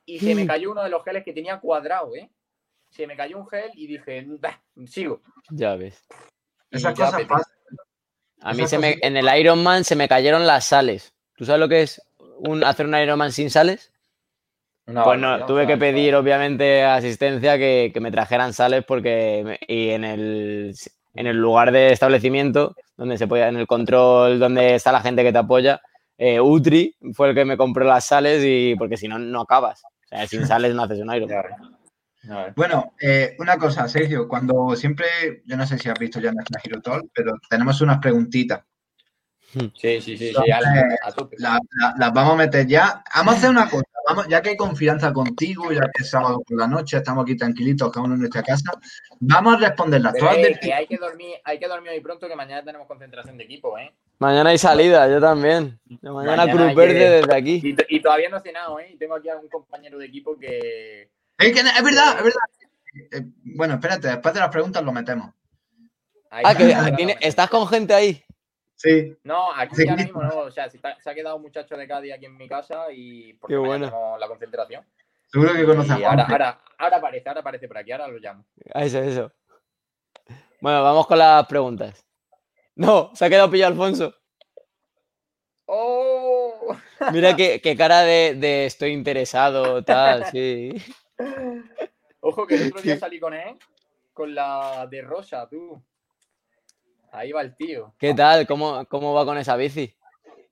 [0.05, 2.29] y se me cayó uno de los geles que tenía cuadrado, ¿eh?
[2.89, 5.21] Se me cayó un gel y dije, "Bah, sigo.
[5.51, 6.05] Ya ves.
[6.69, 7.53] Y Esas ya cosas pasan.
[8.41, 11.13] A mí se me, en el Ironman se me cayeron las sales.
[11.37, 12.01] ¿Tú sabes lo que es
[12.41, 13.91] un, hacer un Ironman sin sales?
[14.87, 19.59] Una Pues no, tuve que pedir obviamente asistencia que, que me trajeran sales porque me-
[19.67, 20.75] y en el,
[21.13, 25.23] en el lugar de establecimiento donde se podía, en el control donde está la gente
[25.23, 25.81] que te apoya,
[26.17, 29.83] eh, Utri fue el que me compró las sales y porque si no no acabas.
[29.83, 31.43] O sea, sin sales no haces un Ironman.
[32.55, 36.59] Bueno, eh, una cosa, Sergio, cuando siempre, yo no sé si has visto ya nuestra
[36.59, 38.61] Girotol, pero tenemos unas preguntitas.
[39.51, 39.69] Sí,
[40.01, 41.35] sí, sí, sí, a, la- a tope.
[41.39, 43.03] La- la- las vamos a meter ya.
[43.15, 46.41] Vamos a hacer una cosa, vamos, ya que hay confianza contigo, ya que es sábado
[46.47, 48.71] por la noche, estamos aquí tranquilitos, cada uno en nuestra casa,
[49.19, 50.13] vamos a responderlas.
[50.15, 53.37] Todas es que hay que dormir, hay que dormir hoy pronto que mañana tenemos concentración
[53.37, 53.93] de equipo, ¿eh?
[54.19, 55.79] Mañana hay salida, yo también.
[56.01, 56.13] Mañana,
[56.45, 57.59] Mañana Cruz Verde que- desde aquí.
[57.63, 58.91] Y, to- y todavía no he cenado, ¿eh?
[58.93, 61.09] Y tengo aquí a un compañero de equipo que.
[61.37, 62.41] Es, que es verdad, es verdad.
[63.11, 63.21] Eh,
[63.55, 65.31] bueno, espérate, después de las preguntas lo metemos.
[66.29, 68.23] Ahí Ah, está, que estás con gente ahí.
[68.81, 69.15] Sí.
[69.23, 69.87] No, aquí Sí.
[69.87, 70.39] ahora mismo no.
[70.39, 72.85] O sea, se, está- se ha quedado un muchacho de Cádiz aquí en mi casa
[72.91, 73.85] y porque Qué bueno.
[73.87, 74.85] tenemos la concentración.
[75.31, 78.17] Seguro que conoces Y a ahora, ahora, ahora aparece, ahora aparece por aquí, ahora lo
[78.17, 78.45] llamo.
[78.73, 79.31] Ah, Eso, eso.
[80.59, 82.05] Bueno, vamos con las preguntas.
[82.75, 84.13] No, se ha quedado pillado Alfonso.
[85.65, 86.75] ¡Oh!
[87.11, 90.73] Mira qué, qué cara de, de estoy interesado, tal, sí.
[92.19, 93.57] Ojo que el otro día salí con él,
[94.13, 95.81] con la de Rosa, tú.
[97.11, 97.93] Ahí va el tío.
[97.99, 98.47] ¿Qué tal?
[98.47, 99.93] ¿Cómo, cómo va con esa bici?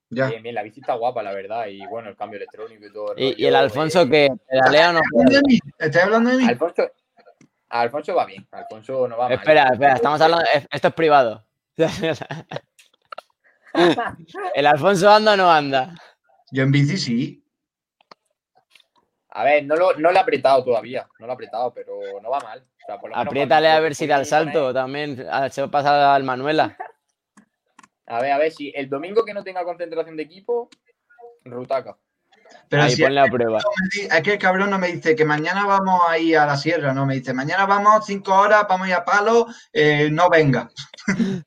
[0.09, 0.27] Ya.
[0.27, 1.67] Bien, bien, la bici está guapa, la verdad.
[1.67, 3.13] Y bueno, el cambio electrónico y todo.
[3.15, 5.59] ¿Y, rollo, y el Alfonso eh, que pedalea o no ¿Estás hablando de mí?
[5.77, 6.45] ¿Estás hablando de mí?
[6.47, 6.91] Alfonso,
[7.69, 8.47] Alfonso va bien.
[8.51, 9.37] Alfonso no va mal.
[9.37, 10.45] Espera, espera, estamos hablando.
[10.53, 11.45] es- Esto es privado.
[14.55, 15.93] ¿El Alfonso anda o no anda?
[16.51, 17.43] Yo en bici sí.
[19.29, 21.07] A ver, no lo, no lo he apretado todavía.
[21.19, 22.65] No lo he apretado, pero no va mal.
[22.89, 25.25] O sea, por lo menos Apriétale a ver si da el salto también.
[25.29, 26.75] a- Se pasa al Manuela.
[28.11, 30.67] A ver, a ver, si el domingo que no tenga concentración de equipo,
[31.45, 31.95] Rutaca.
[32.67, 33.59] Pero Ahí si ponle a prueba.
[34.11, 36.91] es que el cabrón no me dice que mañana vamos a ir a la sierra,
[36.91, 40.71] no me dice, mañana vamos cinco horas, vamos a ir a palo, eh, no venga.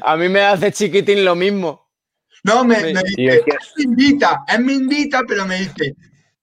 [0.00, 1.90] A mí me hace chiquitín lo mismo.
[2.44, 5.94] No, me, dice, es que- me invita, él me invita, pero me dice,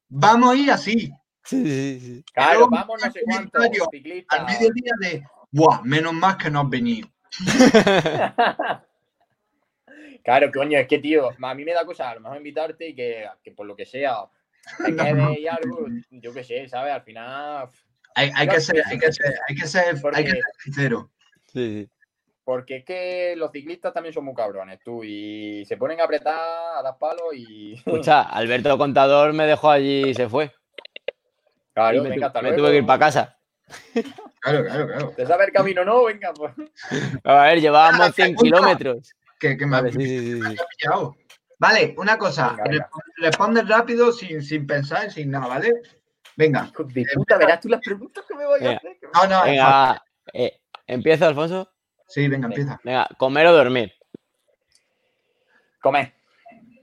[0.10, 1.12] vamos a ir así,
[1.46, 2.24] Sí, sí, sí.
[2.34, 4.40] Claro, vamos no sé comentario ciclistas.
[4.40, 7.08] al mediodía de, buah, menos mal que no has venido.
[10.24, 12.96] Claro, coño, es que, tío, a mí me da cosa a lo mejor invitarte y
[12.96, 14.22] que, que por lo que sea,
[14.84, 16.94] te quede y algo, yo qué sé, ¿sabes?
[16.94, 17.70] Al final,
[18.16, 21.12] Hay, hay que ser, hay que ser, hay que ser, Porque- hay que ser sincero.
[21.46, 21.90] Sí, sí.
[22.44, 26.34] porque es que los ciclistas también son muy cabrones, tú, y se ponen a apretar,
[26.78, 27.76] a dar palos y...
[27.76, 30.52] Escucha, Alberto Contador me dejó allí y se fue.
[31.76, 33.38] Claro, Y me, venga, tu- me tuve que ir para casa.
[34.40, 35.14] Claro, claro, claro.
[35.16, 35.84] ¿Te sabe el camino?
[35.84, 36.54] No, venga, pues.
[37.24, 38.44] A ver, llevábamos Ah, 100 pregunta.
[38.44, 39.14] kilómetros.
[39.38, 41.16] Que, que me Vale, ha sí, sí, sí, pillado.
[41.60, 42.90] Vale, una cosa, Venga, venga.
[42.90, 45.74] resp- responde rápido sin, sin pensar, sin nada, ¿vale?
[46.38, 46.66] Venga.
[46.72, 48.82] Hijo de puta, verás tú las preguntas que me voy a hacer.
[48.84, 49.44] me- No, no.
[49.44, 50.04] Venga.
[50.34, 51.70] Eh, ¿Empiezo, Alfonso?
[52.08, 52.80] Sí, venga, empieza.
[52.84, 53.94] Venga, ¿comer o dormir?
[55.82, 56.14] Comer.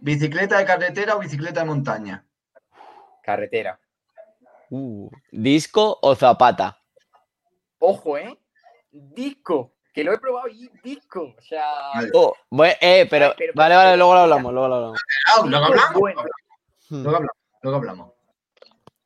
[0.00, 2.24] ¿Bicicleta de carretera o bicicleta de montaña?
[3.22, 3.78] Carretera.
[4.74, 6.80] Uh, ¿Disco o zapata?
[7.78, 8.38] Ojo, ¿eh?
[8.90, 9.74] Disco.
[9.92, 11.34] Que lo he probado y disco.
[11.36, 11.90] O sea...
[11.94, 12.10] Vale.
[12.14, 12.34] Oh,
[12.80, 15.00] eh, pero, Ay, pero- vale, vale, luego lo hablamos, luego lo hablamos.
[15.26, 16.02] Ah, luego hablamos.
[16.88, 17.02] Hmm.
[17.02, 17.36] Luego hablamos.
[17.60, 18.12] Luego hablamos.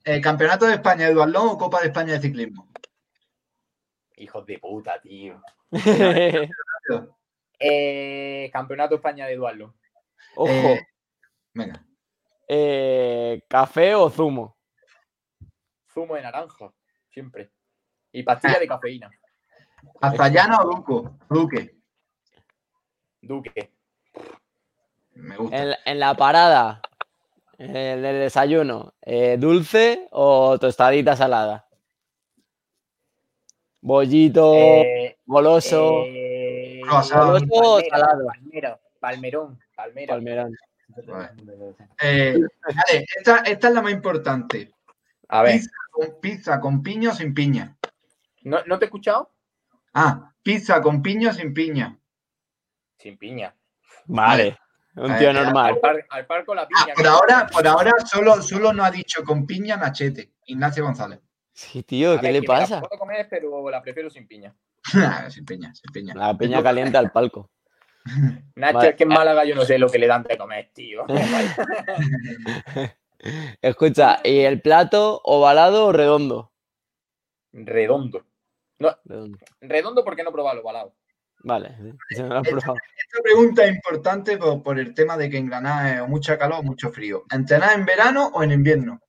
[0.04, 2.68] Eh, ¿Campeonato de España de duatlón o Copa de España de ciclismo?
[4.18, 5.42] Hijos de puta, tío.
[7.58, 9.74] Eh, Campeonato España de Dualo.
[10.36, 10.86] Ojo, Eh,
[11.54, 11.82] venga.
[12.46, 14.55] eh, ¿café o zumo?
[15.96, 16.70] Zumo de naranja.
[17.08, 17.50] Siempre.
[18.12, 19.10] Y pastilla de cafeína.
[20.02, 21.16] ¿Azayana o Duco?
[21.30, 21.74] Duque.
[23.22, 23.72] Duque.
[25.14, 25.56] Me gusta.
[25.56, 26.82] En, la- en la parada,
[27.56, 31.66] en el desayuno, eh, ¿dulce o tostadita salada?
[33.80, 37.38] Bollito, Eh, goloso, eh, o salado.
[37.88, 39.58] palmero, palmerón.
[39.74, 40.12] Palmera.
[40.14, 40.56] palmerón.
[42.02, 44.72] Eh, vale, esta, esta es la más importante.
[45.28, 47.76] A ver, Pizza con, pizza con piña o sin piña.
[48.42, 49.32] ¿no, ¿no te he escuchado?
[49.92, 51.98] Ah, pizza con piña o sin piña.
[52.98, 53.54] Sin piña.
[54.06, 54.56] Vale,
[54.94, 55.74] un tío ya, normal.
[55.74, 56.94] Al, par, al par con la Ah, piña.
[56.94, 61.20] por ahora, por ahora solo, solo nos ha dicho con piña Nachete, Ignacio González.
[61.52, 62.80] Sí, tío, ¿qué ver, le me la pasa?
[62.80, 64.54] puedo comer, pero la prefiero sin piña.
[65.30, 66.14] sin piña, sin piña.
[66.14, 67.50] La piña caliente al palco.
[68.54, 68.90] Nacho, Vale.
[68.90, 71.04] es que en Málaga yo no sé lo que le dan de comer, tío.
[73.62, 76.52] Escucha, ¿y el plato ovalado o redondo?
[77.52, 78.24] Redondo.
[79.04, 79.38] Redondo.
[79.60, 80.94] Redondo porque no he probado lo ovalado.
[81.40, 81.76] Vale,
[82.10, 82.40] se me lo.
[82.42, 82.74] Esta
[83.22, 86.60] pregunta es importante por, por el tema de que en Granada es o mucha calor
[86.60, 87.24] o mucho frío.
[87.30, 89.00] ¿Entrenar en verano o en invierno?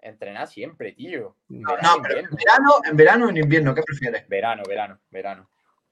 [0.00, 1.36] Entrenar siempre, tío.
[1.48, 4.26] No, Verano, No, pero en verano, en verano o en invierno, ¿qué prefieres?
[4.28, 5.50] Verano, verano, verano.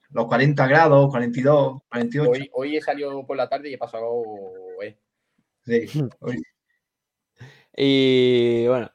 [0.09, 2.29] Los 40 grados, 42, 48.
[2.31, 4.23] Hoy, hoy he salido por la tarde y he pasado.
[4.81, 4.97] eh,
[5.69, 6.41] Sí, hoy.
[7.75, 8.91] Y bueno,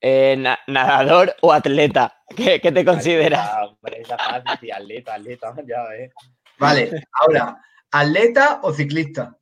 [0.00, 2.22] Eh, na- ¿Nadador o atleta?
[2.36, 3.48] ¿Qué, qué te consideras?
[3.62, 6.12] Hombre, esa fácil, sí, atleta, atleta, ya ves.
[6.58, 7.60] Vale, ahora,
[7.90, 9.36] ¿atleta o ciclista?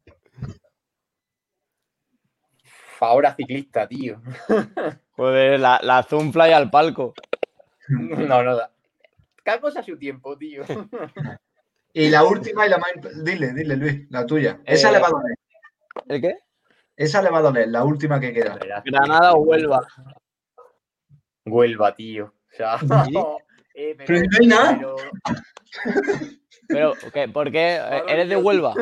[3.01, 4.23] Ahora ciclista, tío.
[5.17, 7.13] Joder, la, la Zoomfly al palco.
[7.89, 8.57] No, no.
[8.57, 8.71] da.
[9.43, 10.63] Cada cosa a su tiempo, tío.
[11.93, 12.93] Y la última y la más...
[13.23, 14.59] Dile, dile, Luis, la tuya.
[14.65, 15.37] Esa Eh, le va a doler.
[16.09, 16.39] ¿El qué?
[16.97, 18.59] Esa le va a doler, la última que queda.
[18.85, 19.87] Granada o Huelva.
[21.47, 22.33] Huelva, tío.
[22.55, 23.15] O sea, Sí.
[23.75, 24.79] eh, Pero no hay nada.
[24.79, 24.97] pero-
[26.69, 27.29] Pero, ¿qué?
[27.29, 27.77] ¿por qué?
[27.77, 28.75] Eh, ¿Eres de Huelva?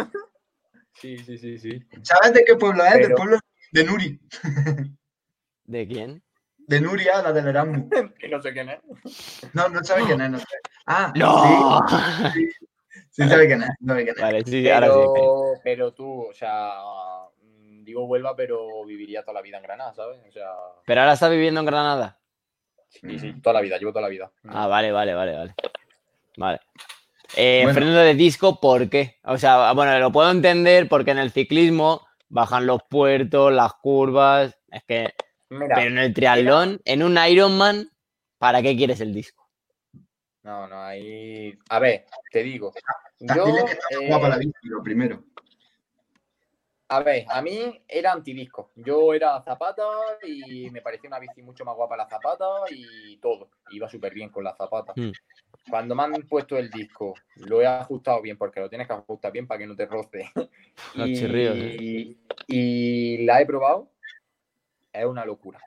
[0.92, 1.82] Sí, sí, sí, sí.
[2.02, 2.92] ¿Sabes de qué pueblo es?
[3.08, 3.38] Del pueblo
[3.72, 4.20] de Nuri.
[5.64, 6.22] ¿De quién?
[6.58, 7.84] De Nuria, la del Erasmus.
[8.18, 8.78] Que no sé quién es.
[9.54, 10.44] No, no sabe quién es, no sé.
[10.86, 11.80] Ah, ¡No!
[12.34, 12.46] sí,
[13.10, 14.22] sí sabe quién es, sabe quién es.
[14.22, 14.92] Vale, sí, ahora sí.
[15.14, 16.70] Pero, pero tú, o sea,
[17.84, 20.20] digo Huelva, pero viviría toda la vida en Granada, ¿sabes?
[20.28, 20.48] O sea,
[20.86, 22.18] Pero ahora está viviendo en Granada.
[22.88, 24.32] sí, sí, toda la vida, llevo toda la vida.
[24.48, 25.54] Ah, vale, vale, vale, vale.
[26.36, 26.60] Vale.
[27.36, 27.74] Eh, Bueno.
[27.80, 29.18] Freno de disco, ¿por qué?
[29.24, 34.58] O sea, bueno, lo puedo entender porque en el ciclismo bajan los puertos, las curvas.
[34.70, 35.14] Es que.
[35.50, 37.90] Mira, Pero en el triatlón, en un Ironman,
[38.38, 39.48] ¿para qué quieres el disco?
[40.42, 41.56] no, no, ahí.
[41.68, 42.72] A ver, te digo.
[43.18, 45.22] Dile Yo, que está eh, guapa la bici, lo primero.
[46.92, 48.70] A ver, a mí era antidisco.
[48.76, 49.82] Yo era zapata
[50.22, 53.48] y me parecía una bici mucho más guapa la zapata y todo.
[53.70, 54.92] Iba súper bien con la zapata.
[54.96, 55.12] Mm.
[55.70, 59.32] Cuando me han puesto el disco, lo he ajustado bien porque lo tienes que ajustar
[59.32, 60.30] bien para que no te roce.
[60.94, 62.16] Y, chirríos, ¿eh?
[62.46, 63.88] y la he probado.
[64.92, 65.60] Es una locura.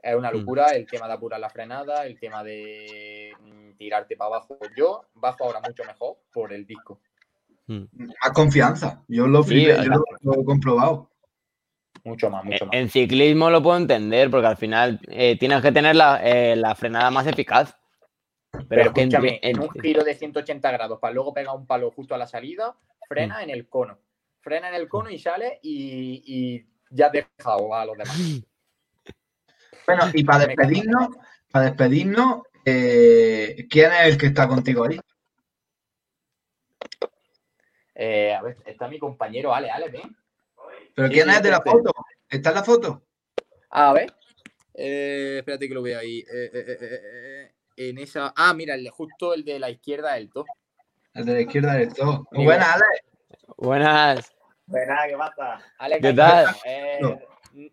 [0.00, 0.36] Es una Mm.
[0.36, 4.56] locura el tema de apurar la frenada, el tema de mm, tirarte para abajo.
[4.76, 7.00] Yo bajo ahora mucho mejor por el disco.
[7.66, 9.02] Más confianza.
[9.08, 11.10] Yo lo, Sí, flipé, yo lo, lo he comprobado.
[12.04, 12.76] Mucho más, mucho En, más.
[12.76, 16.74] en ciclismo lo puedo entender porque al final eh, tienes que tener la, eh, la
[16.74, 17.74] frenada más eficaz.
[18.52, 21.34] Pero, Pero es que en- escúchame, en- en un giro de 180 grados para luego
[21.34, 23.06] pegar un palo justo a la salida, Mm.
[23.08, 23.98] frena en el cono.
[24.40, 28.16] Frena en el cono y sale y, y ya has dejado a los demás.
[29.86, 31.08] Bueno, y para despedirnos,
[31.50, 34.98] para despedirnos, eh, ¿quién es el que está contigo ahí?
[37.98, 40.14] Eh, a ver, está mi compañero Ale, Ale, ven.
[40.94, 41.90] ¿Pero Sí, quién es de la foto?
[42.28, 43.02] ¿Está en la foto?
[43.70, 44.12] Ah, a ver.
[44.74, 46.18] Eh, espérate que lo vea ahí.
[46.18, 48.34] Eh, eh, eh, en esa.
[48.36, 50.46] Ah, mira, el de- justo el de la izquierda del top.
[51.14, 52.26] El de la izquierda del todo.
[52.30, 52.44] Amigo.
[52.44, 52.84] Buena, Ale.
[53.56, 54.32] Buenas.
[54.66, 55.60] Nada, ¿qué pasa?
[55.78, 56.46] Ale, ¿Qué tal?
[56.66, 57.18] eh, No.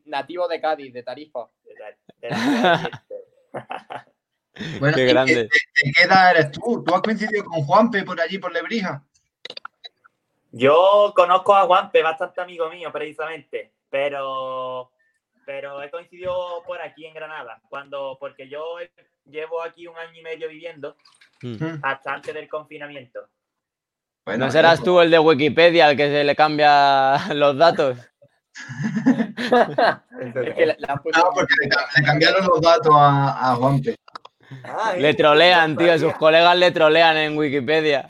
[0.05, 1.49] nativo de Cádiz, de Tarifa.
[1.65, 3.05] De la- de la-
[4.79, 5.33] Bueno, Qué ¿y grande.
[5.35, 6.83] ¿De, de qué edad eres tú?
[6.85, 9.03] ¿Tú has coincidido con Juanpe por allí, por Lebrija?
[10.55, 14.91] Yo conozco a Juanpe, bastante amigo mío, precisamente, pero,
[15.45, 18.63] pero he coincidido por aquí en Granada, cuando, porque yo
[19.25, 20.95] llevo aquí un año y medio viviendo
[21.41, 21.79] Mm.
[21.81, 23.27] hasta antes del confinamiento.
[24.25, 27.97] Bueno, ¿No serás eh, tú el de Wikipedia al que se le cambia los datos?
[30.45, 33.51] Es que la, la han puesto No, porque le, ca- le cambiaron los datos a,
[33.51, 33.95] a Juanpe.
[34.63, 35.13] Ah, Le ¿eh?
[35.15, 35.97] trolean, tío.
[35.99, 38.07] Sus colegas le trolean en Wikipedia.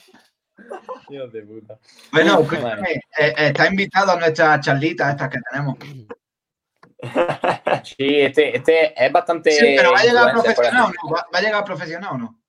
[1.09, 1.79] Hijos de puta.
[2.11, 2.43] Bueno, Vale.
[2.55, 5.77] escúchame, eh, está invitado a nuestras charlitas estas que tenemos.
[7.83, 9.51] Sí, este, este es bastante.
[9.51, 11.13] Sí, pero va a llegar profesional o no?
[11.13, 12.39] ¿Va, va a llegar profesional o no?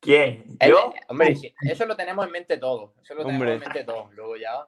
[0.00, 0.44] ¿Quién?
[0.66, 0.92] ¿Yo?
[1.08, 2.94] hombre, eso lo tenemos en mente todo.
[3.00, 3.54] Eso lo tenemos Hombre.
[3.54, 4.10] en mente todo.
[4.12, 4.66] Luego ya.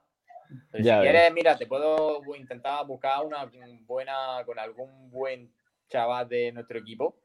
[0.70, 1.10] Pero Ya si ves.
[1.10, 3.50] quieres, mira, te puedo intentar buscar una
[3.86, 5.52] buena, con algún buen
[5.88, 7.16] chaval de nuestro equipo,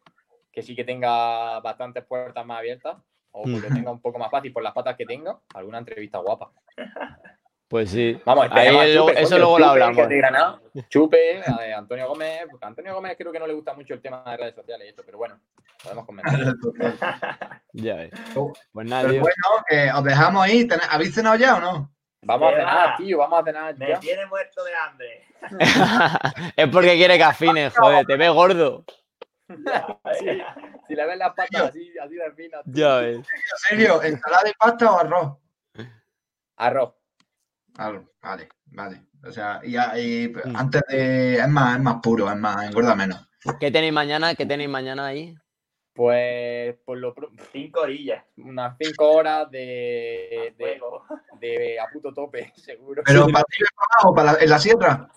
[0.51, 2.95] que sí que tenga bastantes puertas más abiertas,
[3.39, 3.73] o que lo Mm.
[3.73, 6.51] tenga un poco más fácil por las patas que tenga, alguna entrevista guapa.
[7.69, 8.17] Pues sí.
[8.23, 10.07] Vamos, Ahí a eso coño, luego lo hablamos.
[10.07, 10.61] Granada.
[10.88, 13.93] Chupe, a de Antonio Gómez, porque a Antonio Gómez creo que no le gusta mucho
[13.93, 15.38] el tema de redes sociales y esto, pero bueno,
[15.83, 16.33] podemos comentar.
[17.73, 18.11] Ya ves.
[18.35, 19.19] Oh, Pues nada, tío.
[19.21, 19.35] bueno,
[19.67, 20.65] que os dejamos ahí.
[20.67, 21.91] ¿Ten- ¿Habéis cenado ya o no?
[22.23, 22.95] Vamos a ¿Qué cenar, va?
[22.97, 23.99] tío, vamos a cenar Me ya.
[23.99, 25.25] tiene muerto de hambre.
[26.55, 28.05] es porque quiere que afines, joder.
[28.05, 28.85] Te ve gordo.
[30.19, 30.25] Sí,
[30.88, 32.63] si le ves las patas así, así de finas.
[32.65, 32.73] tío.
[32.73, 33.17] Ya ves.
[33.17, 33.23] ¿En
[33.69, 34.01] serio?
[34.03, 35.38] ¿Ensalada de pasta o arroz?
[36.57, 36.93] Arroz.
[37.77, 39.01] Arroz, vale, vale.
[39.23, 40.55] O sea, y, y Mm.
[40.55, 41.35] antes de.
[41.38, 43.27] Es más, es más puro, es más, engorda menos.
[43.59, 44.33] ¿Qué tenéis mañana?
[44.35, 45.35] ¿Qué tenéis mañana ahí?
[45.93, 47.13] Pues por lo
[47.51, 48.23] Cinco orillas.
[48.38, 51.03] unas 5 horas de, de, Fuego.
[51.39, 53.01] de a puto tope, seguro.
[53.05, 55.09] Pero para y para abajo, para la- en la sierra.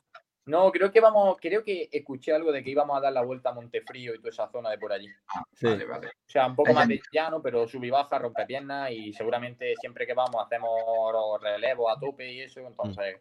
[0.50, 3.50] No, creo que vamos, creo que escuché algo de que íbamos a dar la vuelta
[3.50, 5.08] a Montefrío y toda esa zona de por allí.
[5.54, 5.66] Sí.
[5.66, 6.08] Vale, vale.
[6.08, 10.06] O sea, un poco más de llano, pero sub y baja, rompepiernas y seguramente siempre
[10.06, 10.70] que vamos hacemos
[11.12, 13.16] los relevos a tope y eso, entonces...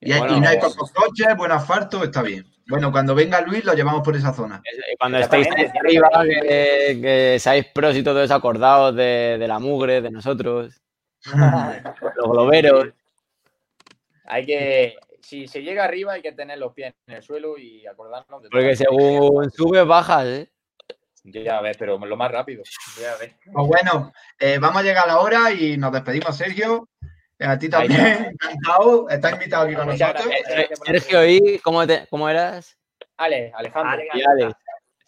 [0.00, 2.46] Y, Bueno, y no hay pues- pocos coches, buen asfalto, está bien.
[2.66, 4.62] Bueno, cuando venga Luis lo llevamos por esa zona.
[4.98, 5.46] Cuando estéis
[5.78, 10.80] arriba, que, que seáis pros y todo eso, acordaos de, de la mugre, de nosotros,
[12.16, 12.88] los globeros.
[14.24, 17.86] Hay que, si se llega arriba, hay que tener los pies en el suelo y
[17.86, 18.60] acordarnos de todo.
[18.60, 20.50] Porque según subes, bajas, ¿eh?
[21.24, 22.62] Ya ves, pero lo más rápido.
[23.00, 23.34] Ya ves.
[23.52, 26.88] Pues bueno, eh, vamos a llegar a la hora y nos despedimos, Sergio.
[27.38, 29.08] Eh, A ti también, encantado.
[29.08, 30.24] Estás invitado aquí con nosotros.
[30.84, 32.76] Sergio, ¿y cómo, te- cómo eras?
[33.18, 34.02] Ale, Alejandro.
[34.12, 34.54] Ale.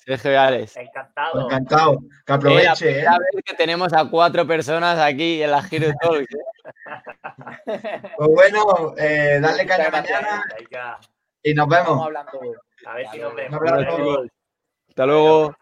[0.04, 0.76] Sergio y Alex.
[0.76, 1.40] Encantado.
[1.42, 1.98] Encantado.
[2.00, 3.00] Que Es la aproveche.
[3.00, 3.04] ¿eh?
[3.04, 6.34] vez que tenemos a cuatro personas aquí en la Giro Talks.
[6.34, 6.38] ¿eh?
[8.16, 10.44] Pues bueno, eh, darle caña mañana
[11.42, 12.04] y nos vemos.
[12.04, 12.40] hablando.
[12.86, 13.60] a ver si nos vemos.
[14.88, 15.54] Hasta luego.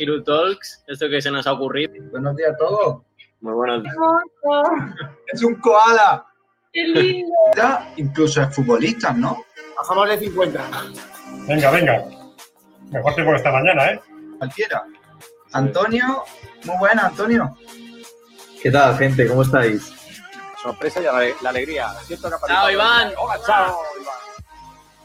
[0.00, 1.92] Hero Talks, esto que se nos ha ocurrido.
[2.10, 3.02] Buenos días a todos.
[3.42, 3.82] Muy bueno.
[5.26, 6.24] Es un koala.
[6.72, 7.28] ¡Qué lindo!
[7.96, 9.44] Incluso es futbolista, ¿no?
[9.76, 10.70] Bajámosle 50.
[11.46, 12.04] Venga, venga.
[12.90, 14.00] Mejor tiempo que esta mañana, ¿eh?
[14.38, 14.84] Cualquiera.
[15.52, 16.24] Antonio,
[16.64, 17.54] muy buena, Antonio.
[18.62, 19.26] ¿Qué tal, gente?
[19.26, 19.92] ¿Cómo estáis?
[20.62, 21.90] Sorpresa y la, la alegría.
[22.06, 23.12] Siento que ha Chao, Iván.
[23.18, 23.89] Hola, chao, Iván.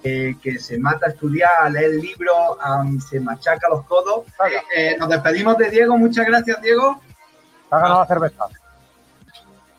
[0.08, 4.26] Eh, que se mata a estudiar, a leer libros, am, se machaca los codos.
[4.76, 5.98] Eh, nos despedimos de Diego.
[5.98, 7.02] Muchas gracias, Diego.
[7.68, 8.46] Te ha ganado la cerveza.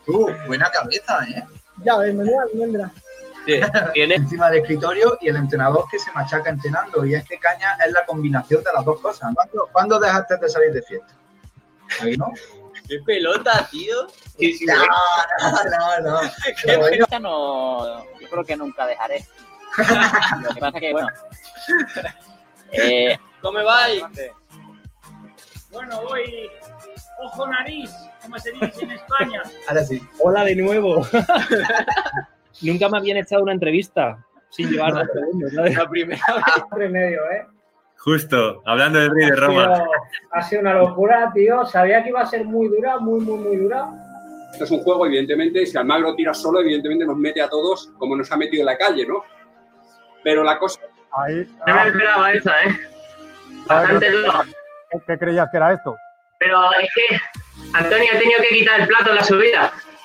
[0.05, 1.45] Uh, buena cabeza, ¿eh?
[1.81, 2.91] Ya, bienvenida, almendra.
[3.45, 3.61] Sí,
[3.93, 7.05] Tiene Encima del escritorio y el entrenador que se machaca entrenando.
[7.05, 9.33] Y este caña es la combinación de las dos cosas.
[9.33, 11.13] ¿Cuándo, cuándo dejaste de salir de fiesta?
[12.01, 12.33] Ahí no.
[12.85, 14.09] qué pelota, tío.
[14.37, 16.31] Sí, sí, No, no, no, no.
[16.65, 19.25] Bueno, Esta no, yo creo que nunca dejaré.
[20.43, 21.07] Lo que pasa que, bueno,
[22.71, 24.03] eh, ¿Cómo vais?
[25.71, 26.49] Bueno, voy
[27.19, 29.41] ojo nariz, como se dice en España.
[29.67, 30.01] ahora sí.
[30.19, 31.05] Hola de nuevo.
[32.61, 35.77] Nunca me habían echado una entrevista sin llevar dos segundos, ¿sabes?
[35.77, 36.21] La primera
[36.71, 37.45] Remedio, ¿eh?
[37.97, 39.85] Justo, hablando del rey de Roma.
[40.31, 41.65] ha sido una locura, tío.
[41.65, 43.89] Sabía que iba a ser muy dura, muy, muy, muy dura.
[44.51, 45.65] Esto es un juego, evidentemente.
[45.65, 48.77] Si Almagro tira solo, evidentemente nos mete a todos como nos ha metido en la
[48.77, 49.23] calle, ¿no?
[50.27, 50.81] Pero la cosa.
[51.13, 51.47] Ahí.
[51.65, 52.79] No me esperaba esa, ¿eh?
[53.65, 54.43] Bastante dura.
[55.07, 55.95] ¿Qué creías que era esto?
[56.37, 57.21] Pero es que
[57.73, 59.71] Antonio ha tenido que quitar el plato en la subida.